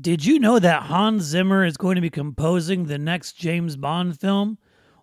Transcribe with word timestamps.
Did 0.00 0.24
you 0.24 0.38
know 0.38 0.60
that 0.60 0.84
Hans 0.84 1.24
Zimmer 1.24 1.64
is 1.64 1.76
going 1.76 1.96
to 1.96 2.00
be 2.00 2.08
composing 2.08 2.84
the 2.84 2.98
next 2.98 3.32
James 3.32 3.76
Bond 3.76 4.20
film? 4.20 4.58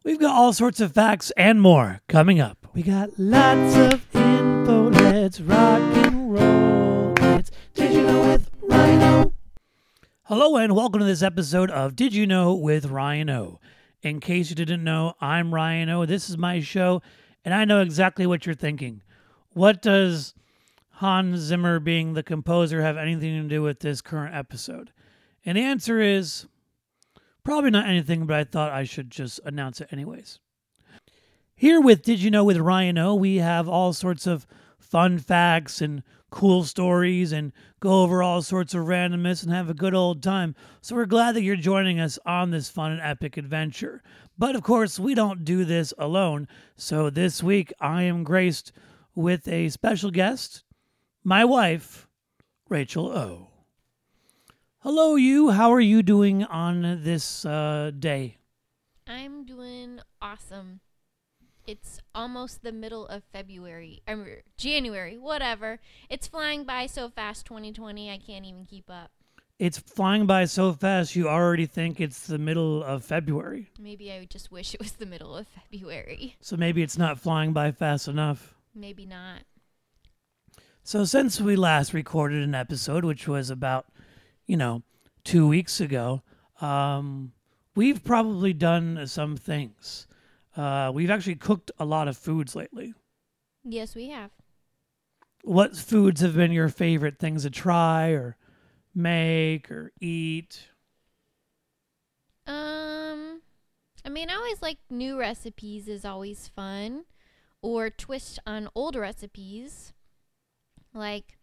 We've 0.06 0.20
got 0.20 0.33
all 0.33 0.54
sorts 0.54 0.79
of 0.79 0.94
facts 0.94 1.33
and 1.36 1.62
more 1.62 2.00
coming 2.07 2.39
up. 2.39 2.70
We 2.73 2.81
got 2.81 3.10
lots 3.18 3.76
of 3.76 4.16
info. 4.16 4.92
Let's 4.92 5.42
rock 5.42 5.81
and 5.81 6.31
roll. 6.31 7.13
It's 7.18 7.52
Did 7.73 7.92
You 7.92 8.04
Know 8.04 8.21
with 8.21 8.50
Ryan 8.62 9.02
O. 9.02 9.34
Hello 10.23 10.55
and 10.55 10.73
welcome 10.73 10.99
to 10.99 11.05
this 11.05 11.23
episode 11.23 11.69
of 11.71 11.97
Did 11.97 12.13
You 12.13 12.25
Know 12.25 12.53
with 12.53 12.85
Ryan 12.85 13.29
O. 13.31 13.59
In 14.01 14.21
case 14.21 14.49
you 14.49 14.55
didn't 14.55 14.85
know, 14.85 15.15
I'm 15.19 15.53
Ryan 15.53 15.89
O. 15.89 16.05
This 16.05 16.30
is 16.30 16.38
my 16.38 16.62
show, 16.62 17.02
and 17.43 17.53
I 17.53 17.66
know 17.66 17.81
exactly 17.81 18.25
what 18.25 18.45
you're 18.45 18.55
thinking. 18.55 19.02
What 19.49 19.81
does 19.81 20.34
Hans 20.99 21.39
Zimmer 21.39 21.80
being 21.81 22.13
the 22.13 22.23
composer 22.23 22.81
have 22.81 22.95
anything 22.95 23.41
to 23.44 23.49
do 23.49 23.62
with 23.62 23.81
this 23.81 24.02
current 24.02 24.34
episode? 24.34 24.91
And 25.44 25.57
the 25.57 25.62
answer 25.62 25.99
is 25.99 26.48
probably 27.44 27.70
not 27.70 27.88
anything, 27.88 28.26
but 28.26 28.38
I 28.38 28.44
thought 28.45 28.72
I 28.72 28.86
should 28.86 29.12
just 29.12 29.41
announce 29.44 29.81
it 29.81 29.89
anyways. 29.91 30.39
Here 31.53 31.81
with 31.81 32.02
Did 32.02 32.22
You 32.22 32.31
Know 32.31 32.45
with 32.45 32.58
Ryan 32.58 32.98
O, 32.98 33.13
we 33.13 33.38
have 33.38 33.67
all 33.67 33.91
sorts 33.91 34.26
of 34.26 34.48
fun 34.77 35.20
facts 35.20 35.81
and 35.81 36.02
cool 36.30 36.63
stories 36.63 37.31
and 37.31 37.52
go 37.80 38.03
over 38.03 38.23
all 38.23 38.41
sorts 38.41 38.73
of 38.73 38.86
randomness 38.86 39.44
and 39.44 39.52
have 39.52 39.70
a 39.70 39.73
good 39.73 39.94
old 39.94 40.23
time. 40.23 40.55
So 40.81 40.95
we're 40.95 41.05
glad 41.05 41.36
that 41.36 41.44
you're 41.44 41.55
joining 41.55 42.00
us 42.00 42.17
on 42.25 42.52
this 42.52 42.70
fun 42.70 42.91
and 42.91 43.02
epic 43.02 43.38
adventure. 43.38 44.02
But 44.38 44.55
of 44.55 44.64
course, 44.64 45.00
we 45.00 45.14
don't 45.14 45.44
do 45.44 45.66
this 45.66 45.94
alone. 45.98 46.48
So 46.77 47.09
this 47.09 47.44
week 47.44 47.73
I 47.81 48.03
am 48.03 48.23
graced 48.23 48.72
with 49.14 49.48
a 49.48 49.70
special 49.70 50.12
guest, 50.12 50.65
my 51.26 51.44
wife, 51.44 52.08
Rachel 52.70 53.08
O. 53.08 53.48
Hello, 54.80 55.16
you. 55.16 55.50
How 55.50 55.74
are 55.74 55.82
you 55.82 56.04
doing 56.04 56.44
on 56.44 57.02
this 57.04 57.44
uh, 57.44 57.92
day? 57.98 58.38
I'm 59.08 59.44
doing 59.44 60.00
awesome. 60.22 60.82
It's 61.66 62.00
almost 62.14 62.62
the 62.62 62.72
middle 62.72 63.08
of 63.08 63.23
February. 63.34 64.04
or 64.08 64.44
January, 64.56 65.17
whatever. 65.17 65.80
It's 66.12 66.28
flying 66.28 66.64
by 66.64 66.86
so 66.86 67.09
fast 67.09 67.48
2020, 67.48 68.12
I 68.12 68.20
can't 68.20 68.45
even 68.45 68.66
keep 68.66 68.88
up. 68.88 69.10
It's 69.58 69.80
flying 69.80 70.28
by 70.28 70.45
so 70.45 70.73
fast, 70.73 71.16
you 71.16 71.28
already 71.28 71.66
think 71.66 72.00
it's 72.00 72.28
the 72.28 72.38
middle 72.38 72.84
of 72.84 73.04
February. 73.04 73.72
Maybe 73.80 74.12
I 74.12 74.20
would 74.20 74.30
just 74.30 74.52
wish 74.52 74.76
it 74.76 74.80
was 74.80 74.92
the 74.92 75.08
middle 75.08 75.36
of 75.36 75.48
February. 75.48 76.36
So 76.42 76.56
maybe 76.56 76.84
it's 76.84 77.00
not 77.00 77.20
flying 77.20 77.52
by 77.52 77.72
fast 77.72 78.08
enough. 78.08 78.54
Maybe 78.76 79.08
not. 79.08 79.39
So, 80.88 81.03
since 81.03 81.41
we 81.41 81.55
last 81.55 81.95
recorded 81.95 82.44
an 82.44 82.53
episode, 82.53 83.05
which 83.05 83.28
was 83.28 83.50
about, 83.50 83.88
you 84.45 84.55
know, 84.55 84.83
two 85.23 85.47
weeks 85.47 85.81
ago, 85.81 86.22
um, 86.61 87.31
we've 87.73 88.03
probably 88.03 88.53
done 88.53 89.08
some 89.08 89.36
things. 89.36 90.05
Uh, 90.55 90.92
we've 90.94 91.09
actually 91.09 91.38
cooked 91.38 91.72
a 91.80 91.86
lot 91.86 92.08
of 92.08 92.16
foods 92.16 92.55
lately. 92.55 92.94
Yes, 93.64 93.95
we 93.95 94.09
have. 94.09 94.30
What 95.44 95.75
foods 95.75 96.22
have 96.22 96.36
been 96.36 96.52
your 96.52 96.69
favorite 96.69 97.17
things 97.17 97.42
to 97.42 97.49
try 97.49 98.09
or 98.09 98.38
make 98.94 99.72
or 99.72 99.92
eat? 99.99 100.67
Um, 102.45 103.42
I 104.05 104.09
mean, 104.09 104.30
I 104.30 104.36
always 104.36 104.61
like 104.61 104.77
new 104.92 105.17
recipes 105.17 105.88
is 105.88 106.05
always 106.05 106.47
fun, 106.47 107.05
or 107.64 107.89
twist 107.89 108.38
on 108.45 108.70
old 108.75 108.95
recipes. 108.95 109.94
Like, 110.96 111.38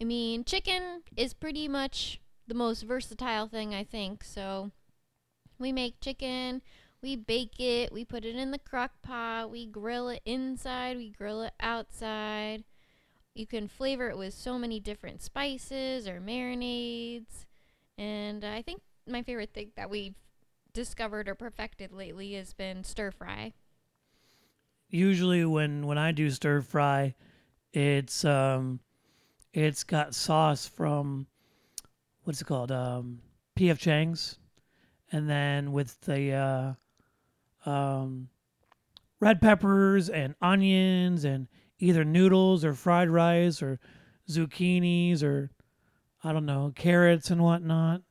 I 0.00 0.04
mean, 0.04 0.44
chicken 0.44 1.02
is 1.16 1.32
pretty 1.32 1.66
much 1.66 2.20
the 2.46 2.54
most 2.54 2.82
versatile 2.82 3.48
thing 3.48 3.74
I 3.74 3.82
think. 3.82 4.22
So, 4.22 4.70
we 5.58 5.72
make 5.72 6.00
chicken, 6.00 6.60
we 7.02 7.16
bake 7.16 7.58
it, 7.58 7.92
we 7.92 8.04
put 8.04 8.24
it 8.24 8.36
in 8.36 8.50
the 8.50 8.58
crock 8.58 9.00
pot, 9.02 9.50
we 9.50 9.66
grill 9.66 10.08
it 10.08 10.20
inside, 10.24 10.96
we 10.98 11.10
grill 11.10 11.42
it 11.42 11.54
outside. 11.58 12.64
You 13.34 13.46
can 13.46 13.66
flavor 13.66 14.10
it 14.10 14.18
with 14.18 14.34
so 14.34 14.58
many 14.58 14.78
different 14.78 15.22
spices 15.22 16.06
or 16.06 16.20
marinades. 16.20 17.46
And 17.96 18.44
I 18.44 18.60
think 18.60 18.82
my 19.08 19.22
favorite 19.22 19.54
thing 19.54 19.70
that 19.76 19.88
we've 19.88 20.16
discovered 20.74 21.28
or 21.28 21.34
perfected 21.34 21.92
lately 21.92 22.34
has 22.34 22.52
been 22.52 22.84
stir 22.84 23.10
fry. 23.10 23.54
Usually, 24.88 25.44
when 25.46 25.86
when 25.86 25.96
I 25.96 26.12
do 26.12 26.30
stir 26.30 26.60
fry, 26.60 27.14
it's 27.72 28.24
um, 28.24 28.80
it's 29.52 29.84
got 29.84 30.14
sauce 30.14 30.66
from 30.66 31.26
what's 32.24 32.40
it 32.40 32.46
called? 32.46 32.72
Um, 32.72 33.20
P.F. 33.54 33.78
Chang's, 33.78 34.38
and 35.10 35.28
then 35.28 35.72
with 35.72 36.00
the 36.02 36.32
uh, 37.66 37.70
um, 37.70 38.28
red 39.20 39.40
peppers 39.40 40.08
and 40.08 40.34
onions 40.40 41.24
and 41.24 41.48
either 41.78 42.04
noodles 42.04 42.64
or 42.64 42.74
fried 42.74 43.10
rice 43.10 43.62
or 43.62 43.78
zucchinis 44.28 45.22
or 45.22 45.50
I 46.24 46.32
don't 46.32 46.46
know 46.46 46.72
carrots 46.74 47.30
and 47.30 47.42
whatnot. 47.42 48.02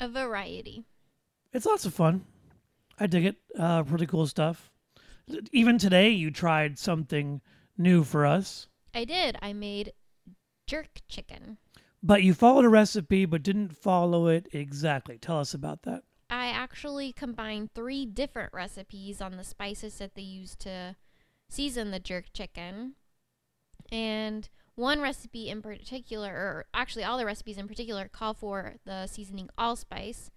A 0.00 0.08
variety. 0.08 0.84
It's 1.52 1.66
lots 1.66 1.86
of 1.86 1.94
fun. 1.94 2.24
I 2.98 3.06
dig 3.06 3.26
it. 3.26 3.36
Uh, 3.58 3.82
pretty 3.82 4.06
cool 4.06 4.26
stuff. 4.26 4.70
Even 5.52 5.78
today, 5.78 6.10
you 6.10 6.30
tried 6.30 6.78
something 6.78 7.40
new 7.78 8.04
for 8.04 8.26
us. 8.26 8.68
I 8.96 9.04
did. 9.04 9.36
I 9.42 9.52
made 9.52 9.92
jerk 10.66 11.02
chicken. 11.06 11.58
But 12.02 12.22
you 12.22 12.32
followed 12.32 12.64
a 12.64 12.70
recipe 12.70 13.26
but 13.26 13.42
didn't 13.42 13.76
follow 13.76 14.26
it 14.26 14.48
exactly. 14.52 15.18
Tell 15.18 15.38
us 15.38 15.52
about 15.52 15.82
that. 15.82 16.02
I 16.30 16.46
actually 16.46 17.12
combined 17.12 17.74
three 17.74 18.06
different 18.06 18.54
recipes 18.54 19.20
on 19.20 19.36
the 19.36 19.44
spices 19.44 19.98
that 19.98 20.14
they 20.14 20.22
use 20.22 20.56
to 20.60 20.96
season 21.50 21.90
the 21.90 22.00
jerk 22.00 22.32
chicken. 22.32 22.94
And 23.92 24.48
one 24.76 25.02
recipe 25.02 25.50
in 25.50 25.60
particular, 25.60 26.30
or 26.30 26.64
actually 26.72 27.04
all 27.04 27.18
the 27.18 27.26
recipes 27.26 27.58
in 27.58 27.68
particular, 27.68 28.08
call 28.08 28.32
for 28.32 28.76
the 28.86 29.06
seasoning 29.06 29.50
allspice. 29.58 30.30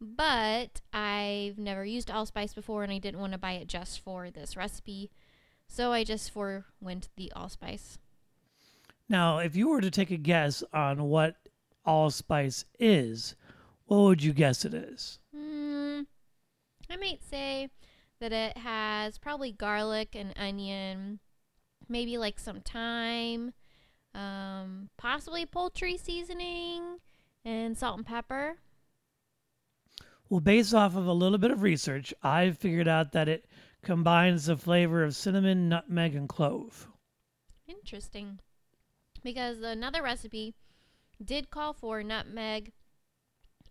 But 0.00 0.82
I've 0.92 1.58
never 1.58 1.84
used 1.84 2.12
allspice 2.12 2.54
before 2.54 2.84
and 2.84 2.92
I 2.92 2.98
didn't 2.98 3.20
want 3.20 3.32
to 3.32 3.38
buy 3.38 3.52
it 3.54 3.66
just 3.66 3.98
for 3.98 4.30
this 4.30 4.56
recipe. 4.56 5.10
So 5.68 5.90
I 5.90 6.04
just 6.04 6.30
forewent 6.30 7.08
the 7.16 7.32
allspice. 7.34 7.98
Now, 9.08 9.38
if 9.38 9.54
you 9.54 9.68
were 9.68 9.80
to 9.80 9.90
take 9.90 10.10
a 10.10 10.16
guess 10.16 10.62
on 10.72 11.04
what 11.04 11.36
allspice 11.84 12.64
is, 12.78 13.36
what 13.86 13.98
would 13.98 14.22
you 14.22 14.32
guess 14.32 14.64
it 14.64 14.72
is? 14.72 15.18
Hmm, 15.34 16.02
I 16.90 16.96
might 16.96 17.22
say 17.22 17.68
that 18.20 18.32
it 18.32 18.56
has 18.56 19.18
probably 19.18 19.52
garlic 19.52 20.14
and 20.14 20.32
onion, 20.38 21.20
maybe 21.88 22.16
like 22.16 22.38
some 22.38 22.60
thyme, 22.60 23.52
um, 24.14 24.88
possibly 24.96 25.44
poultry 25.44 25.98
seasoning, 25.98 26.98
and 27.44 27.76
salt 27.76 27.98
and 27.98 28.06
pepper. 28.06 28.56
Well, 30.30 30.40
based 30.40 30.72
off 30.72 30.96
of 30.96 31.06
a 31.06 31.12
little 31.12 31.36
bit 31.36 31.50
of 31.50 31.60
research, 31.60 32.14
I've 32.22 32.56
figured 32.56 32.88
out 32.88 33.12
that 33.12 33.28
it 33.28 33.44
combines 33.82 34.46
the 34.46 34.56
flavor 34.56 35.04
of 35.04 35.14
cinnamon, 35.14 35.68
nutmeg, 35.68 36.14
and 36.14 36.26
clove. 36.26 36.88
Interesting. 37.68 38.40
Because 39.24 39.62
another 39.62 40.02
recipe 40.02 40.54
did 41.24 41.50
call 41.50 41.72
for 41.72 42.02
nutmeg 42.02 42.72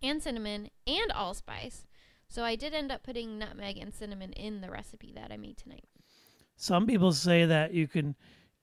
and 0.02 0.22
cinnamon 0.22 0.68
and 0.86 1.12
allspice. 1.12 1.84
So 2.28 2.42
I 2.42 2.56
did 2.56 2.74
end 2.74 2.90
up 2.90 3.02
putting 3.02 3.38
nutmeg 3.38 3.78
and 3.78 3.94
cinnamon 3.94 4.32
in 4.32 4.60
the 4.60 4.70
recipe 4.70 5.12
that 5.14 5.30
I 5.30 5.36
made 5.36 5.56
tonight. 5.56 5.84
Some 6.56 6.86
people 6.86 7.12
say 7.12 7.44
that 7.46 7.72
you 7.72 7.86
can 7.86 8.14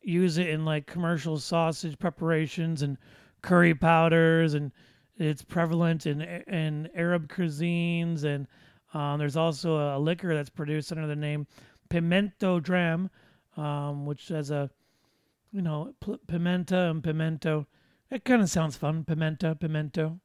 use 0.01 0.37
it 0.37 0.47
in 0.47 0.65
like 0.65 0.87
commercial 0.87 1.37
sausage 1.37 1.97
preparations 1.97 2.81
and 2.81 2.97
curry 3.41 3.73
powders, 3.73 4.53
and 4.53 4.71
it's 5.17 5.43
prevalent 5.43 6.05
in 6.05 6.21
in 6.21 6.89
Arab 6.95 7.27
cuisines. 7.29 8.23
And 8.23 8.47
um, 8.93 9.19
there's 9.19 9.37
also 9.37 9.77
a, 9.77 9.99
liquor 9.99 10.33
that's 10.33 10.49
produced 10.49 10.91
under 10.91 11.07
the 11.07 11.15
name 11.15 11.47
Pimento 11.89 12.59
Dram, 12.59 13.09
um, 13.57 14.05
which 14.05 14.27
has 14.29 14.51
a 14.51 14.69
you 15.51 15.61
know 15.61 15.93
p- 15.99 16.17
pimenta 16.27 16.89
and 16.89 17.03
pimento. 17.03 17.67
It 18.09 18.25
kind 18.25 18.41
of 18.41 18.49
sounds 18.49 18.75
fun. 18.75 19.03
Pimenta, 19.05 19.55
pimento. 19.59 20.19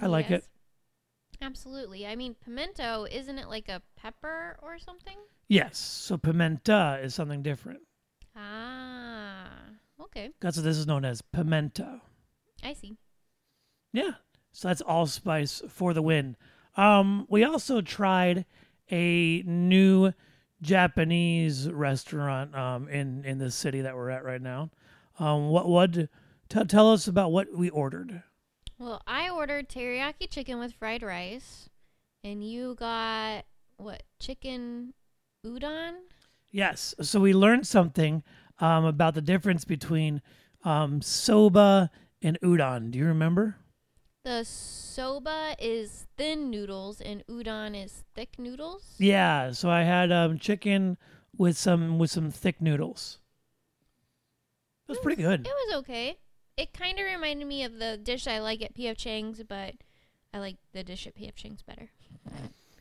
I 0.00 0.06
like 0.06 0.30
Yes. 0.30 0.42
it. 0.42 0.48
Absolutely. 1.42 2.06
I 2.06 2.16
mean, 2.16 2.34
pimento, 2.34 3.04
isn't 3.10 3.38
it 3.38 3.48
like 3.48 3.68
a 3.68 3.82
pepper 3.96 4.56
or 4.62 4.78
something? 4.78 5.16
Yes. 5.48 5.76
So 5.78 6.16
pimenta 6.16 6.98
is 7.02 7.14
something 7.14 7.42
different. 7.42 7.80
Ah, 8.34 9.48
okay. 10.00 10.30
That's 10.40 10.56
what 10.56 10.64
this 10.64 10.76
is 10.78 10.86
known 10.86 11.04
as 11.04 11.20
pimento. 11.22 12.00
I 12.62 12.72
see. 12.72 12.96
Yeah. 13.92 14.12
So 14.52 14.68
that's 14.68 14.80
allspice 14.82 15.62
for 15.68 15.92
the 15.92 16.02
win. 16.02 16.36
Um, 16.76 17.26
we 17.28 17.44
also 17.44 17.80
tried 17.80 18.44
a 18.90 19.42
new 19.42 20.12
Japanese 20.62 21.70
restaurant 21.70 22.54
um, 22.54 22.88
in 22.88 23.24
in 23.24 23.38
the 23.38 23.50
city 23.50 23.82
that 23.82 23.94
we're 23.94 24.10
at 24.10 24.24
right 24.24 24.40
now. 24.40 24.70
Um, 25.18 25.48
what 25.48 25.68
what 25.68 25.92
t- 25.92 26.64
tell 26.66 26.92
us 26.92 27.06
about 27.08 27.32
what 27.32 27.48
we 27.56 27.70
ordered? 27.70 28.22
Well, 28.78 29.02
I 29.06 29.30
ordered 29.30 29.68
teriyaki 29.68 30.30
chicken 30.30 30.58
with 30.58 30.74
fried 30.74 31.02
rice, 31.02 31.68
and 32.24 32.42
you 32.42 32.74
got 32.74 33.44
what? 33.76 34.02
Chicken 34.20 34.94
udon? 35.44 35.94
Yes. 36.50 36.94
So 37.00 37.20
we 37.20 37.34
learned 37.34 37.66
something 37.66 38.22
um, 38.58 38.84
about 38.84 39.14
the 39.14 39.20
difference 39.20 39.64
between 39.64 40.22
um, 40.64 41.02
soba 41.02 41.90
and 42.22 42.38
udon. 42.42 42.90
Do 42.90 42.98
you 42.98 43.06
remember? 43.06 43.56
The 44.26 44.44
soba 44.44 45.54
is 45.60 46.08
thin 46.16 46.50
noodles, 46.50 47.00
and 47.00 47.24
udon 47.28 47.80
is 47.80 48.02
thick 48.16 48.40
noodles. 48.40 48.96
Yeah. 48.98 49.52
So 49.52 49.70
I 49.70 49.84
had 49.84 50.10
um, 50.10 50.40
chicken 50.40 50.98
with 51.38 51.56
some 51.56 52.00
with 52.00 52.10
some 52.10 52.32
thick 52.32 52.60
noodles. 52.60 53.18
It 54.88 54.90
was 54.90 54.98
pretty 54.98 55.22
good. 55.22 55.46
It 55.46 55.52
was 55.68 55.76
okay. 55.76 56.18
It 56.56 56.72
kind 56.72 56.98
of 56.98 57.04
reminded 57.04 57.46
me 57.46 57.62
of 57.62 57.78
the 57.78 57.96
dish 57.96 58.26
I 58.26 58.40
like 58.40 58.62
at 58.62 58.74
PF 58.74 58.96
Chang's, 58.96 59.44
but 59.44 59.74
I 60.34 60.40
like 60.40 60.56
the 60.72 60.82
dish 60.82 61.06
at 61.06 61.14
PF 61.14 61.36
Chang's 61.36 61.62
better. 61.62 61.88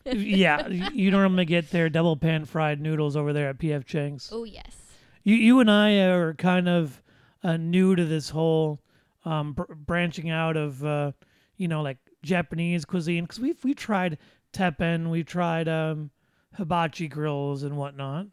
yeah, 0.17 0.67
you 0.67 1.11
normally 1.11 1.45
get 1.45 1.69
their 1.69 1.89
double 1.89 2.17
pan 2.17 2.45
fried 2.45 2.81
noodles 2.81 3.15
over 3.15 3.33
there 3.33 3.49
at 3.49 3.59
PF 3.59 3.85
Chang's. 3.85 4.31
Oh 4.31 4.45
yes. 4.45 4.75
You 5.23 5.35
you 5.35 5.59
and 5.59 5.69
I 5.69 5.97
are 6.05 6.33
kind 6.33 6.67
of 6.67 7.03
uh, 7.43 7.57
new 7.57 7.95
to 7.95 8.03
this 8.03 8.31
whole 8.31 8.81
um, 9.25 9.53
br- 9.53 9.75
branching 9.75 10.31
out 10.31 10.57
of 10.57 10.83
uh, 10.83 11.11
you 11.57 11.67
know 11.67 11.81
like 11.81 11.97
Japanese 12.23 12.85
cuisine 12.85 13.23
because 13.23 13.39
we've 13.39 13.63
we 13.63 13.73
tried 13.73 14.17
teppen, 14.53 15.09
we've 15.09 15.25
tried 15.25 15.67
um, 15.67 16.11
hibachi 16.55 17.07
grills 17.07 17.63
and 17.63 17.77
whatnot. 17.77 18.27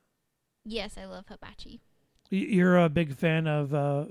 Yes, 0.65 0.97
I 0.97 1.07
love 1.07 1.25
hibachi. 1.29 1.81
You're 2.31 2.79
a 2.79 2.89
big 2.89 3.15
fan 3.15 3.47
of 3.47 3.75
uh, 3.75 4.05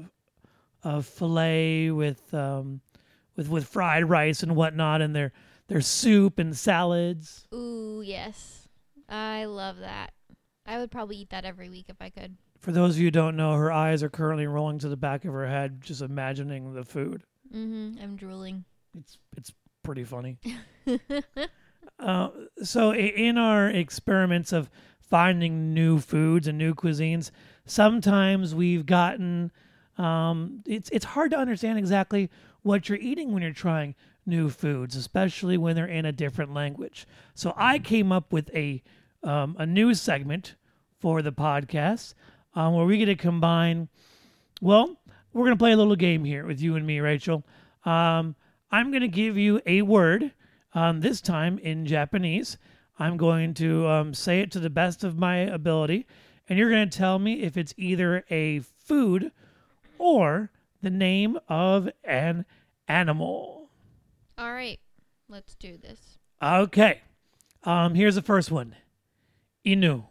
of 0.83 1.05
filet 1.05 1.91
with 1.91 2.33
um, 2.33 2.81
with 3.35 3.49
with 3.49 3.67
fried 3.67 4.09
rice 4.09 4.43
and 4.43 4.55
whatnot, 4.55 5.01
and 5.01 5.15
their 5.15 5.31
their 5.67 5.81
soup 5.81 6.37
and 6.37 6.55
salads. 6.55 7.47
Ooh 7.53 8.03
yes, 8.05 8.67
I 9.09 9.45
love 9.45 9.79
that. 9.79 10.13
I 10.65 10.77
would 10.77 10.91
probably 10.91 11.17
eat 11.17 11.29
that 11.29 11.45
every 11.45 11.69
week 11.69 11.85
if 11.89 11.97
I 11.99 12.09
could. 12.09 12.37
For 12.59 12.71
those 12.71 12.91
of 12.95 12.99
you 12.99 13.07
who 13.07 13.11
don't 13.11 13.35
know, 13.35 13.55
her 13.55 13.71
eyes 13.71 14.03
are 14.03 14.09
currently 14.09 14.45
rolling 14.45 14.77
to 14.79 14.89
the 14.89 14.97
back 14.97 15.25
of 15.25 15.33
her 15.33 15.47
head, 15.47 15.81
just 15.81 16.01
imagining 16.01 16.73
the 16.73 16.83
food. 16.83 17.23
Mm-hmm. 17.53 18.01
I'm 18.01 18.15
drooling. 18.15 18.65
It's 18.97 19.17
it's 19.37 19.51
pretty 19.83 20.03
funny. 20.03 20.37
Uh, 21.99 22.29
so 22.63 22.93
in 22.95 23.37
our 23.37 23.69
experiments 23.69 24.51
of 24.51 24.69
finding 24.99 25.71
new 25.73 25.99
foods 25.99 26.47
and 26.47 26.57
new 26.57 26.73
cuisines, 26.73 27.29
sometimes 27.65 28.55
we've 28.55 28.85
gotten 28.87 29.51
um, 29.97 30.63
it's 30.65 30.89
it's 30.89 31.05
hard 31.05 31.29
to 31.31 31.37
understand 31.37 31.77
exactly 31.77 32.29
what 32.63 32.89
you're 32.89 32.97
eating 32.97 33.31
when 33.31 33.43
you're 33.43 33.51
trying 33.53 33.93
new 34.25 34.49
foods, 34.49 34.95
especially 34.95 35.57
when 35.57 35.75
they're 35.75 35.85
in 35.85 36.05
a 36.05 36.11
different 36.11 36.53
language. 36.53 37.05
So 37.35 37.53
I 37.55 37.77
came 37.77 38.11
up 38.11 38.33
with 38.33 38.49
a 38.55 38.81
um, 39.23 39.55
a 39.59 39.65
new 39.65 39.93
segment 39.93 40.55
for 40.99 41.21
the 41.21 41.31
podcast 41.31 42.15
um, 42.55 42.73
where 42.73 42.85
we 42.85 42.97
get 42.97 43.05
to 43.05 43.15
combine. 43.15 43.89
Well, 44.59 44.97
we're 45.33 45.45
gonna 45.45 45.55
play 45.55 45.71
a 45.73 45.77
little 45.77 45.95
game 45.95 46.23
here 46.23 46.45
with 46.45 46.61
you 46.61 46.75
and 46.75 46.85
me, 46.85 46.99
Rachel. 46.99 47.43
Um, 47.85 48.35
I'm 48.71 48.91
gonna 48.91 49.07
give 49.07 49.37
you 49.37 49.61
a 49.65 49.81
word 49.81 50.31
um, 50.73 51.01
this 51.01 51.21
time 51.21 51.57
in 51.59 51.85
Japanese. 51.85 52.57
I'm 52.99 53.17
going 53.17 53.53
to 53.55 53.87
um, 53.87 54.13
say 54.13 54.41
it 54.41 54.51
to 54.51 54.59
the 54.59 54.69
best 54.69 55.03
of 55.03 55.17
my 55.17 55.37
ability, 55.37 56.05
and 56.47 56.59
you're 56.59 56.69
going 56.69 56.87
to 56.87 56.97
tell 56.97 57.17
me 57.17 57.41
if 57.41 57.57
it's 57.57 57.73
either 57.75 58.23
a 58.29 58.59
food 58.59 59.31
or 59.97 60.51
the 60.81 60.91
name 60.91 61.39
of 61.49 61.89
an 62.03 62.45
animal. 62.87 63.69
All 64.37 64.53
right, 64.53 64.79
let's 65.27 65.55
do 65.55 65.77
this. 65.77 66.19
Okay. 66.43 67.01
Um, 67.63 67.95
here's 67.95 68.15
the 68.15 68.21
first 68.21 68.51
one 68.51 68.75
Inu. 69.65 70.05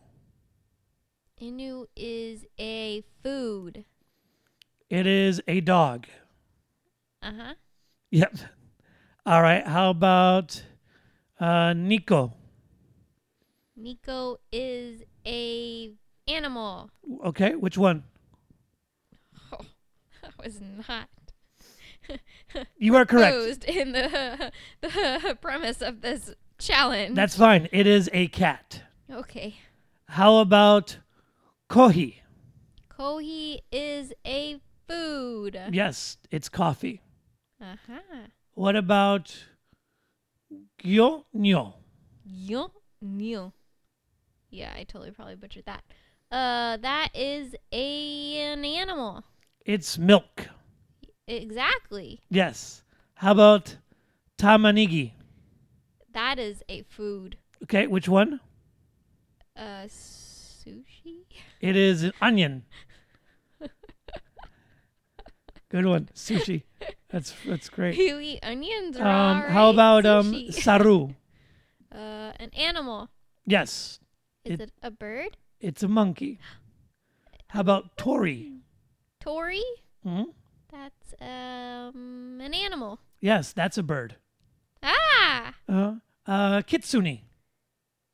Inu 1.40 1.86
is 1.96 2.44
a 2.58 3.02
food. 3.22 3.84
It 4.88 5.06
is 5.06 5.40
a 5.46 5.60
dog. 5.60 6.06
Uh 7.22 7.32
huh. 7.36 7.54
Yep. 8.10 8.36
All 9.26 9.42
right. 9.42 9.66
How 9.66 9.90
about 9.90 10.62
uh, 11.38 11.72
Nico? 11.74 12.32
Nico 13.76 14.38
is 14.52 15.02
a 15.26 15.92
animal. 16.28 16.90
Okay. 17.24 17.54
Which 17.54 17.78
one? 17.78 18.04
Oh, 19.52 19.58
that 20.22 20.32
was 20.42 20.60
not 20.88 21.08
You 22.78 22.96
are 22.96 23.06
correct. 23.06 23.64
in 23.64 23.92
the 23.92 24.50
the 24.80 25.38
premise 25.40 25.80
of 25.82 26.00
this 26.00 26.34
challenge. 26.58 27.14
That's 27.14 27.36
fine. 27.36 27.68
It 27.72 27.86
is 27.86 28.10
a 28.12 28.26
cat. 28.28 28.82
okay. 29.10 29.56
How 30.08 30.38
about 30.38 30.98
Kohi? 31.68 32.16
Kohi 32.98 33.60
is 33.70 34.12
a 34.26 34.58
food. 34.88 35.56
Yes, 35.70 36.16
it's 36.32 36.48
coffee. 36.48 37.00
Uh 37.60 37.76
huh. 37.86 38.26
What 38.54 38.74
about 38.74 39.44
Gyo 40.82 41.24
Nyo? 41.34 41.74
Yo, 42.24 42.70
new. 43.02 43.52
Yeah, 44.48 44.72
I 44.74 44.84
totally 44.84 45.10
probably 45.10 45.36
butchered 45.36 45.66
that. 45.66 45.82
Uh, 46.32 46.78
that 46.78 47.10
is 47.14 47.54
a, 47.70 48.36
an 48.38 48.64
animal. 48.64 49.24
It's 49.66 49.98
milk. 49.98 50.48
Exactly. 51.26 52.20
Yes. 52.30 52.82
How 53.14 53.32
about 53.32 53.76
Tamanigi? 54.38 55.12
That 56.14 56.38
is 56.38 56.62
a 56.68 56.82
food. 56.82 57.36
Okay, 57.64 57.86
which 57.86 58.08
one? 58.08 58.40
Uh, 59.54 59.84
sushi. 59.86 61.26
It 61.60 61.76
is 61.76 62.04
an 62.04 62.12
onion. 62.22 62.64
Good 65.70 65.86
one. 65.86 66.08
Sushi. 66.14 66.64
That's 67.08 67.34
that's 67.46 67.68
great. 67.68 67.96
You 67.96 68.18
eat 68.18 68.40
onions, 68.42 68.96
Um, 68.98 69.04
how 69.42 69.66
right? 69.66 69.74
about 69.74 70.06
um 70.06 70.32
Sushi. 70.32 70.52
saru? 70.62 71.14
uh, 71.92 72.32
an 72.38 72.50
animal. 72.56 73.08
Yes, 73.46 73.98
Is 74.44 74.54
It- 74.54 74.60
it, 74.60 74.72
a 74.82 74.90
bird? 74.90 75.36
it's 75.60 75.82
a 75.82 75.88
monkey. 75.88 76.38
How 77.48 77.60
about 77.60 77.96
tori? 77.96 78.52
Tori? 79.20 79.62
hmm 80.02 80.24
That's 80.70 81.14
um 81.20 82.40
an 82.40 82.54
animal. 82.54 83.00
Yes, 83.20 83.52
that's 83.52 83.76
a 83.78 83.82
bird. 83.82 84.16
Ah, 84.82 85.54
Uh, 85.68 85.94
uh, 86.26 86.62
kitsune. 86.62 87.20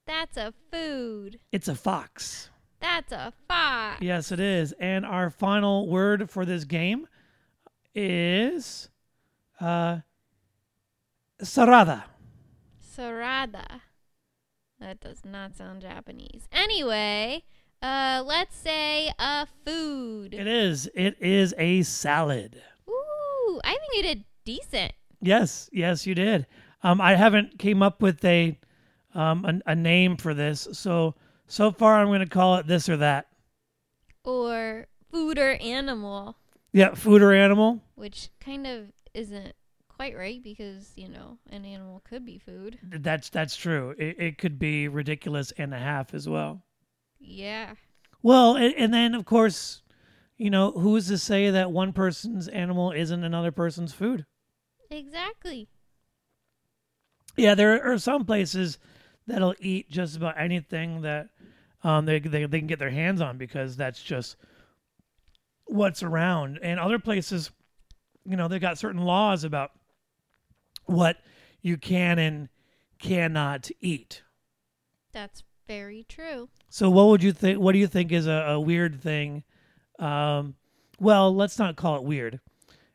that's 0.06 0.36
a 0.36 0.52
food. 0.72 1.38
It's 1.52 1.68
a 1.68 1.74
fox. 1.74 2.50
That's 2.80 3.12
a 3.12 3.32
fox. 3.48 4.02
Yes, 4.02 4.32
it 4.32 4.40
is. 4.40 4.72
And 4.80 5.04
our 5.06 5.30
final 5.30 5.86
word 5.88 6.28
for 6.30 6.44
this 6.44 6.64
game 6.64 7.06
is 7.96 8.90
uh, 9.60 9.98
sarada. 11.42 12.04
Sarada. 12.96 13.80
That 14.78 15.00
does 15.00 15.24
not 15.24 15.56
sound 15.56 15.80
Japanese. 15.80 16.46
Anyway, 16.52 17.44
uh, 17.82 18.22
let's 18.24 18.54
say 18.54 19.10
a 19.18 19.46
food. 19.64 20.34
It 20.34 20.46
is. 20.46 20.88
It 20.94 21.16
is 21.20 21.54
a 21.56 21.82
salad. 21.82 22.60
Ooh, 22.88 23.60
I 23.64 23.70
think 23.70 23.96
you 23.96 24.02
did 24.02 24.24
decent. 24.44 24.92
Yes, 25.22 25.70
yes, 25.72 26.06
you 26.06 26.14
did. 26.14 26.46
Um, 26.82 27.00
I 27.00 27.14
haven't 27.14 27.58
came 27.58 27.82
up 27.82 28.02
with 28.02 28.22
a 28.24 28.58
um 29.14 29.44
a, 29.46 29.70
a 29.70 29.74
name 29.74 30.18
for 30.18 30.34
this, 30.34 30.68
so 30.72 31.14
so 31.46 31.72
far 31.72 31.98
I'm 31.98 32.08
going 32.08 32.20
to 32.20 32.26
call 32.26 32.56
it 32.56 32.66
this 32.66 32.88
or 32.88 32.98
that. 32.98 33.28
Or 34.24 34.88
food 35.10 35.38
or 35.38 35.52
animal, 35.54 36.36
Yeah, 36.72 36.94
food 36.94 37.22
or 37.22 37.32
animal. 37.32 37.82
which 37.94 38.28
kind 38.40 38.66
of 38.66 38.92
isn't 39.14 39.54
quite 39.88 40.16
right 40.16 40.42
because, 40.42 40.92
you 40.94 41.08
know, 41.08 41.38
an 41.50 41.64
animal 41.64 42.02
could 42.04 42.24
be 42.24 42.38
food. 42.38 42.78
That's 42.82 43.30
that's 43.30 43.56
true. 43.56 43.94
It, 43.98 44.16
it 44.18 44.38
could 44.38 44.58
be 44.58 44.88
ridiculous 44.88 45.52
and 45.56 45.72
a 45.72 45.78
half 45.78 46.12
as 46.12 46.28
well. 46.28 46.62
Yeah. 47.18 47.74
Well, 48.22 48.56
and, 48.56 48.74
and 48.74 48.92
then 48.92 49.14
of 49.14 49.24
course, 49.24 49.82
you 50.36 50.50
know, 50.50 50.72
who's 50.72 51.08
to 51.08 51.16
say 51.16 51.50
that 51.50 51.72
one 51.72 51.92
person's 51.94 52.46
animal 52.48 52.92
isn't 52.92 53.24
another 53.24 53.52
person's 53.52 53.94
food? 53.94 54.26
Exactly. 54.90 55.68
Yeah, 57.36 57.54
there 57.54 57.82
are 57.90 57.98
some 57.98 58.24
places 58.24 58.78
that'll 59.26 59.54
eat 59.60 59.90
just 59.90 60.16
about 60.16 60.38
anything 60.38 61.02
that 61.02 61.28
um, 61.84 62.06
they, 62.06 62.18
they 62.18 62.46
they 62.46 62.58
can 62.58 62.66
get 62.66 62.78
their 62.78 62.90
hands 62.90 63.20
on 63.20 63.36
because 63.38 63.76
that's 63.76 64.02
just 64.02 64.36
what's 65.66 66.02
around. 66.02 66.58
And 66.62 66.80
other 66.80 66.98
places, 66.98 67.50
you 68.24 68.36
know, 68.36 68.48
they've 68.48 68.60
got 68.60 68.78
certain 68.78 69.02
laws 69.02 69.44
about 69.44 69.72
what 70.86 71.18
you 71.60 71.76
can 71.76 72.18
and 72.18 72.48
cannot 72.98 73.70
eat. 73.80 74.22
That's 75.12 75.42
very 75.66 76.04
true. 76.08 76.48
So, 76.68 76.90
what 76.90 77.08
would 77.08 77.22
you 77.22 77.32
think? 77.32 77.58
What 77.58 77.72
do 77.72 77.78
you 77.78 77.86
think 77.86 78.12
is 78.12 78.26
a, 78.26 78.44
a 78.50 78.60
weird 78.60 79.00
thing? 79.00 79.44
Um, 79.98 80.54
well, 81.00 81.34
let's 81.34 81.58
not 81.58 81.76
call 81.76 81.96
it 81.96 82.04
weird. 82.04 82.40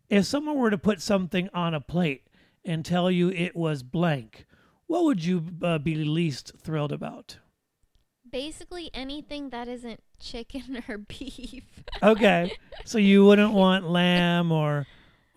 If 0.09 0.25
someone 0.25 0.57
were 0.57 0.69
to 0.69 0.77
put 0.77 1.01
something 1.01 1.49
on 1.53 1.73
a 1.73 1.81
plate 1.81 2.27
and 2.65 2.85
tell 2.85 3.09
you 3.09 3.29
it 3.29 3.55
was 3.55 3.83
blank, 3.83 4.45
what 4.87 5.03
would 5.03 5.23
you 5.23 5.45
uh, 5.63 5.77
be 5.77 5.95
least 5.95 6.53
thrilled 6.59 6.91
about? 6.91 7.37
Basically 8.31 8.89
anything 8.93 9.49
that 9.49 9.67
isn't 9.67 10.01
chicken 10.19 10.83
or 10.89 10.97
beef. 10.97 11.63
Okay, 12.01 12.51
so 12.85 12.97
you 12.97 13.25
wouldn't 13.27 13.53
want 13.53 13.89
lamb 13.89 14.51
or 14.51 14.87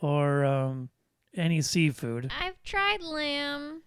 or 0.01 0.45
um, 0.45 0.91
any 1.35 1.63
seafood. 1.63 2.31
I've 2.41 2.63
tried 2.63 3.03
lamb, 3.03 3.83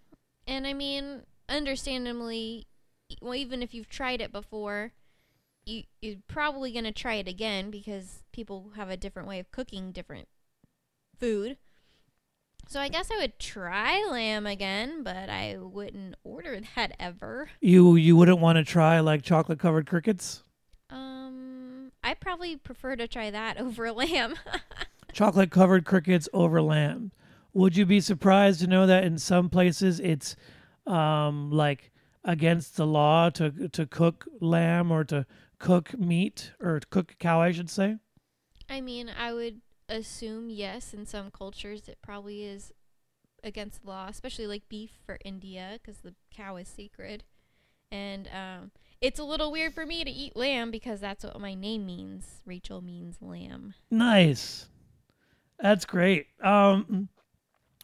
and 0.46 0.66
I 0.66 0.72
mean, 0.72 1.22
understandably, 1.48 2.66
well, 3.22 3.34
even 3.34 3.62
if 3.62 3.72
you've 3.72 3.88
tried 3.88 4.20
it 4.20 4.32
before, 4.32 4.92
you 5.64 5.84
you're 6.00 6.16
probably 6.26 6.72
gonna 6.72 6.92
try 6.92 7.14
it 7.14 7.28
again 7.28 7.70
because 7.70 8.24
people 8.32 8.72
have 8.76 8.90
a 8.90 8.96
different 8.96 9.28
way 9.28 9.38
of 9.38 9.50
cooking 9.50 9.92
different 9.92 10.28
food. 11.18 11.56
So 12.68 12.80
I 12.80 12.88
guess 12.88 13.10
I 13.10 13.16
would 13.16 13.38
try 13.38 14.06
lamb 14.10 14.46
again, 14.46 15.02
but 15.02 15.30
I 15.30 15.56
wouldn't 15.58 16.16
order 16.22 16.60
that 16.76 16.94
ever. 17.00 17.50
You 17.62 17.96
you 17.96 18.14
wouldn't 18.14 18.40
want 18.40 18.56
to 18.56 18.64
try 18.64 19.00
like 19.00 19.22
chocolate 19.22 19.58
covered 19.58 19.86
crickets? 19.86 20.44
Um, 20.90 21.92
I 22.04 22.12
probably 22.12 22.56
prefer 22.56 22.94
to 22.96 23.08
try 23.08 23.30
that 23.30 23.58
over 23.60 23.90
lamb. 23.90 24.34
chocolate 25.14 25.50
covered 25.50 25.86
crickets 25.86 26.28
over 26.34 26.60
lamb. 26.60 27.10
Would 27.54 27.74
you 27.74 27.86
be 27.86 28.02
surprised 28.02 28.60
to 28.60 28.66
know 28.66 28.86
that 28.86 29.04
in 29.04 29.16
some 29.18 29.48
places 29.48 29.98
it's 29.98 30.36
um, 30.86 31.50
like 31.50 31.90
against 32.22 32.76
the 32.76 32.86
law 32.86 33.30
to 33.30 33.68
to 33.70 33.86
cook 33.86 34.26
lamb 34.42 34.92
or 34.92 35.04
to 35.04 35.24
cook 35.58 35.98
meat 35.98 36.52
or 36.60 36.80
to 36.80 36.86
cook 36.88 37.14
cow, 37.18 37.40
I 37.40 37.50
should 37.50 37.70
say? 37.70 37.96
I 38.68 38.82
mean, 38.82 39.08
I 39.08 39.32
would 39.32 39.62
assume 39.88 40.50
yes. 40.50 40.92
In 40.94 41.06
some 41.06 41.30
cultures, 41.30 41.88
it 41.88 41.98
probably 42.02 42.44
is 42.44 42.72
against 43.42 43.82
the 43.82 43.88
law, 43.88 44.06
especially 44.08 44.46
like 44.46 44.68
beef 44.68 44.90
for 45.04 45.18
India, 45.24 45.78
because 45.80 45.98
the 45.98 46.14
cow 46.30 46.56
is 46.56 46.68
sacred. 46.68 47.24
And 47.90 48.28
um, 48.28 48.70
it's 49.00 49.18
a 49.18 49.24
little 49.24 49.50
weird 49.50 49.74
for 49.74 49.86
me 49.86 50.04
to 50.04 50.10
eat 50.10 50.36
lamb 50.36 50.70
because 50.70 51.00
that's 51.00 51.24
what 51.24 51.40
my 51.40 51.54
name 51.54 51.86
means. 51.86 52.42
Rachel 52.44 52.82
means 52.82 53.16
lamb. 53.20 53.74
Nice. 53.90 54.66
That's 55.58 55.84
great. 55.84 56.26
Um, 56.42 57.08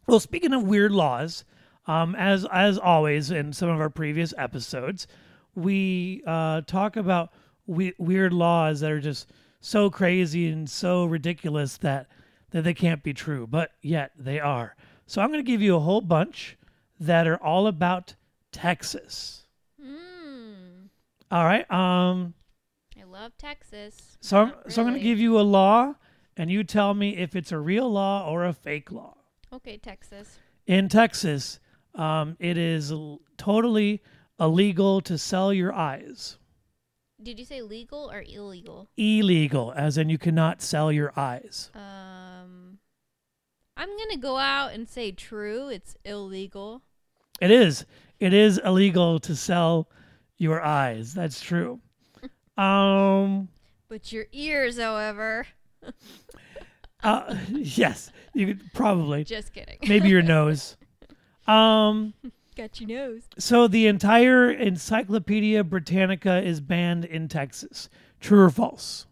well, 0.07 0.21
speaking 0.21 0.53
of 0.53 0.65
weird 0.65 0.93
laws, 0.93 1.45
um, 1.87 2.15
as 2.15 2.47
as 2.53 2.79
always 2.79 3.31
in 3.31 3.53
some 3.53 3.69
of 3.69 3.81
our 3.81 3.91
previous 3.91 4.33
episodes, 4.37 5.07
we 5.55 6.23
uh, 6.27 6.63
talk 6.63 6.97
about 6.97 7.31
we- 7.67 7.95
weird 7.99 8.33
laws 8.33 8.81
that 8.81 8.91
are 8.91 9.01
just 9.01 9.31
so 9.65 9.89
crazy 9.89 10.49
and 10.51 10.69
so 10.69 11.05
ridiculous 11.07 11.79
that 11.79 12.07
that 12.51 12.63
they 12.63 12.75
can't 12.75 13.03
be 13.03 13.13
true, 13.15 13.47
but 13.47 13.73
yet 13.83 14.13
they 14.17 14.39
are. 14.39 14.77
So 15.07 15.21
I'm 15.21 15.29
going 15.31 15.45
to 15.45 15.51
give 15.51 15.63
you 15.63 15.75
a 15.75 15.81
whole 15.81 16.01
bunch 16.01 16.57
that 17.01 17.27
are 17.27 17.43
all 17.43 17.67
about 17.67 18.15
Texas. 18.53 19.47
Mmm. 19.83 20.89
All 21.31 21.45
right. 21.45 21.69
Um. 21.71 22.35
I 23.01 23.03
love 23.05 23.33
Texas. 23.39 24.17
So 24.21 24.39
I'm, 24.39 24.49
Not 24.49 24.73
so 24.73 24.83
I'm 24.83 24.89
going 24.89 25.01
to 25.01 25.05
give 25.05 25.19
you 25.19 25.39
a 25.39 25.43
law, 25.43 25.95
and 26.37 26.51
you 26.51 26.63
tell 26.65 26.95
me 26.95 27.17
if 27.17 27.35
it's 27.35 27.51
a 27.53 27.59
real 27.59 27.91
law 27.91 28.29
or 28.29 28.45
a 28.45 28.53
fake 28.53 28.93
law. 28.93 29.17
Okay, 29.53 29.77
Texas. 29.77 30.39
in 30.67 30.89
Texas, 30.89 31.61
um, 31.95 32.37
it 32.41 32.59
is 32.59 32.91
l- 32.91 33.21
totally 33.37 34.03
illegal 34.41 35.01
to 35.03 35.17
sell 35.17 35.53
your 35.53 35.73
eyes. 35.73 36.39
Did 37.25 37.39
you 37.39 37.45
say 37.45 37.63
legal 37.63 38.11
or 38.11 38.23
illegal? 38.27 38.89
Illegal, 38.97 39.73
as 39.75 39.97
in 39.99 40.09
you 40.11 40.19
cannot 40.19 40.61
sell 40.63 40.93
your 40.93 41.13
eyes. 41.19 41.71
Um, 41.75 42.79
I'm 43.77 43.89
gonna 43.97 44.19
go 44.19 44.37
out 44.37 44.73
and 44.73 44.89
say 44.89 45.11
true. 45.11 45.69
It's 45.69 45.97
illegal. 46.05 46.83
It 47.41 47.51
is. 47.51 47.87
It 48.21 48.33
is 48.33 48.59
illegal 48.59 49.19
to 49.21 49.35
sell 49.35 49.89
your 50.39 50.63
eyes. 50.63 51.15
That's 51.15 51.41
true. 51.41 51.81
Um. 52.57 53.49
But 53.89 54.13
your 54.13 54.27
ears, 54.33 54.79
however, 54.79 55.47
Uh, 57.03 57.37
yes. 57.51 58.11
You 58.33 58.47
could 58.47 58.73
probably. 58.73 59.25
just 59.25 59.53
kidding. 59.53 59.79
Maybe 59.89 60.09
your 60.09 60.23
nose. 60.37 60.77
Um. 61.49 62.15
Got 62.57 62.81
your 62.81 62.89
nose. 62.89 63.23
So 63.37 63.67
the 63.67 63.87
entire 63.89 64.51
Encyclopedia 64.51 65.65
Britannica 65.65 66.41
is 66.41 66.61
banned 66.61 67.05
in 67.05 67.27
Texas. 67.27 67.89
True 68.21 68.43
or 68.43 68.51
false? 68.51 69.07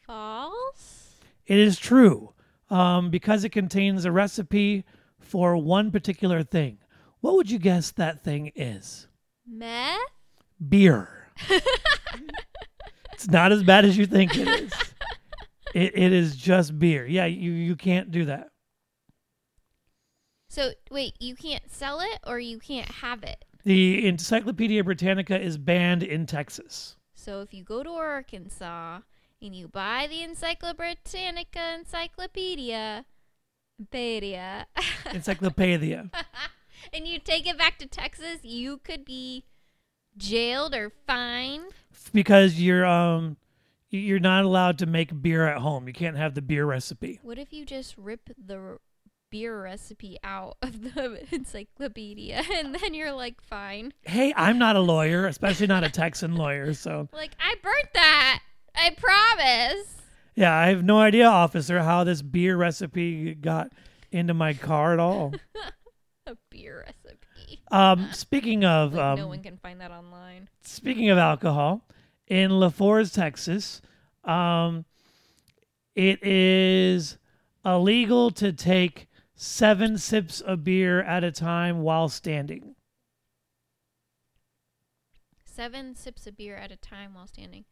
False. 0.00 1.16
It 1.44 1.58
is 1.58 1.78
true 1.78 2.34
um, 2.70 3.10
because 3.10 3.42
it 3.42 3.50
contains 3.50 4.04
a 4.04 4.12
recipe 4.12 4.84
for 5.18 5.56
one 5.56 5.90
particular 5.90 6.44
thing. 6.44 6.78
What 7.20 7.34
would 7.34 7.50
you 7.50 7.58
guess 7.58 7.90
that 7.92 8.22
thing 8.22 8.52
is? 8.54 9.08
Meth. 9.44 9.98
Beer. 10.68 11.28
it's 13.12 13.28
not 13.28 13.50
as 13.50 13.64
bad 13.64 13.84
as 13.84 13.98
you 13.98 14.06
think 14.06 14.36
it 14.36 14.48
is. 14.48 14.72
It, 15.74 15.98
it 15.98 16.12
is 16.12 16.36
just 16.36 16.78
beer. 16.78 17.06
Yeah, 17.06 17.26
you, 17.26 17.50
you 17.50 17.74
can't 17.74 18.10
do 18.10 18.26
that. 18.26 18.50
So 20.56 20.72
wait, 20.90 21.16
you 21.20 21.34
can't 21.34 21.70
sell 21.70 22.00
it 22.00 22.18
or 22.26 22.40
you 22.40 22.58
can't 22.58 22.90
have 22.90 23.22
it. 23.22 23.44
The 23.64 24.06
Encyclopedia 24.06 24.82
Britannica 24.82 25.38
is 25.38 25.58
banned 25.58 26.02
in 26.02 26.24
Texas. 26.24 26.96
So 27.14 27.42
if 27.42 27.52
you 27.52 27.62
go 27.62 27.82
to 27.82 27.90
Arkansas 27.90 29.00
and 29.42 29.54
you 29.54 29.68
buy 29.68 30.06
the 30.08 30.22
Encyclopedia, 30.22 30.74
Britannica 30.74 31.74
Encyclopedia. 31.78 33.04
Encyclopedia, 35.12 36.10
and 36.94 37.06
you 37.06 37.18
take 37.18 37.46
it 37.46 37.58
back 37.58 37.78
to 37.80 37.86
Texas, 37.86 38.38
you 38.42 38.78
could 38.78 39.04
be 39.04 39.44
jailed 40.16 40.74
or 40.74 40.90
fined. 41.06 41.66
because 42.14 42.58
you're 42.58 42.86
um 42.86 43.36
you're 43.90 44.18
not 44.18 44.46
allowed 44.46 44.78
to 44.78 44.86
make 44.86 45.20
beer 45.20 45.46
at 45.46 45.58
home. 45.58 45.86
You 45.86 45.92
can't 45.92 46.16
have 46.16 46.32
the 46.32 46.40
beer 46.40 46.64
recipe. 46.64 47.20
What 47.22 47.36
if 47.38 47.52
you 47.52 47.66
just 47.66 47.98
rip 47.98 48.30
the 48.42 48.78
beer 49.30 49.60
recipe 49.62 50.16
out 50.24 50.56
of 50.62 50.94
the 50.94 51.22
encyclopedia 51.34 52.42
and 52.54 52.74
then 52.74 52.94
you're 52.94 53.12
like, 53.12 53.40
fine? 53.42 53.92
Hey, 54.02 54.32
I'm 54.36 54.58
not 54.58 54.76
a 54.76 54.80
lawyer, 54.80 55.26
especially 55.26 55.66
not 55.66 55.84
a 55.84 55.90
Texan 55.90 56.36
lawyer, 56.36 56.74
so 56.74 57.08
Like, 57.12 57.32
I 57.40 57.54
burnt 57.62 57.88
that. 57.94 58.40
I 58.74 58.90
promise. 58.96 59.96
Yeah, 60.34 60.54
I 60.54 60.68
have 60.68 60.84
no 60.84 60.98
idea, 60.98 61.26
officer, 61.26 61.82
how 61.82 62.04
this 62.04 62.20
beer 62.22 62.56
recipe 62.56 63.34
got 63.34 63.72
into 64.12 64.34
my 64.34 64.52
car 64.54 64.92
at 64.92 64.98
all. 65.00 65.34
A 66.26 66.36
beer 66.50 66.84
recipe. 66.86 67.62
Um, 67.70 68.08
speaking 68.12 68.64
of 68.64 68.92
Like, 68.94 69.02
um, 69.02 69.18
no 69.18 69.28
one 69.28 69.42
can 69.42 69.56
find 69.56 69.80
that 69.80 69.90
online. 69.90 70.48
speaking 70.62 71.08
of 71.10 71.18
alcohol, 71.18 71.86
in 72.26 72.50
Lefors, 72.50 73.14
Texas, 73.14 73.80
um, 74.24 74.84
it 75.94 76.22
is 76.22 77.16
illegal 77.64 78.30
to 78.32 78.52
take 78.52 79.08
seven 79.36 79.98
sips 79.98 80.40
of 80.40 80.64
beer 80.64 81.00
at 81.02 81.22
a 81.22 81.30
time 81.30 81.82
while 81.82 82.08
standing. 82.08 82.74
Seven 85.44 85.94
sips 85.94 86.26
of 86.26 86.36
beer 86.36 86.56
at 86.56 86.70
a 86.70 86.76
time 86.76 87.14
while 87.14 87.26
standing. 87.26 87.64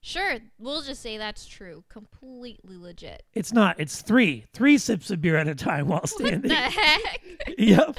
Sure, 0.00 0.36
we'll 0.58 0.82
just 0.82 1.00
say 1.00 1.16
that's 1.16 1.46
true. 1.46 1.84
Completely 1.88 2.76
legit. 2.76 3.22
It's 3.32 3.52
not. 3.52 3.76
It's 3.78 4.02
three. 4.02 4.44
Three 4.52 4.76
sips 4.78 5.10
of 5.10 5.20
beer 5.22 5.36
at 5.36 5.48
a 5.48 5.54
time 5.54 5.88
while 5.88 6.00
What 6.00 6.10
standing. 6.10 6.48
the 6.50 6.54
heck? 6.54 7.20
yep. 7.56 7.96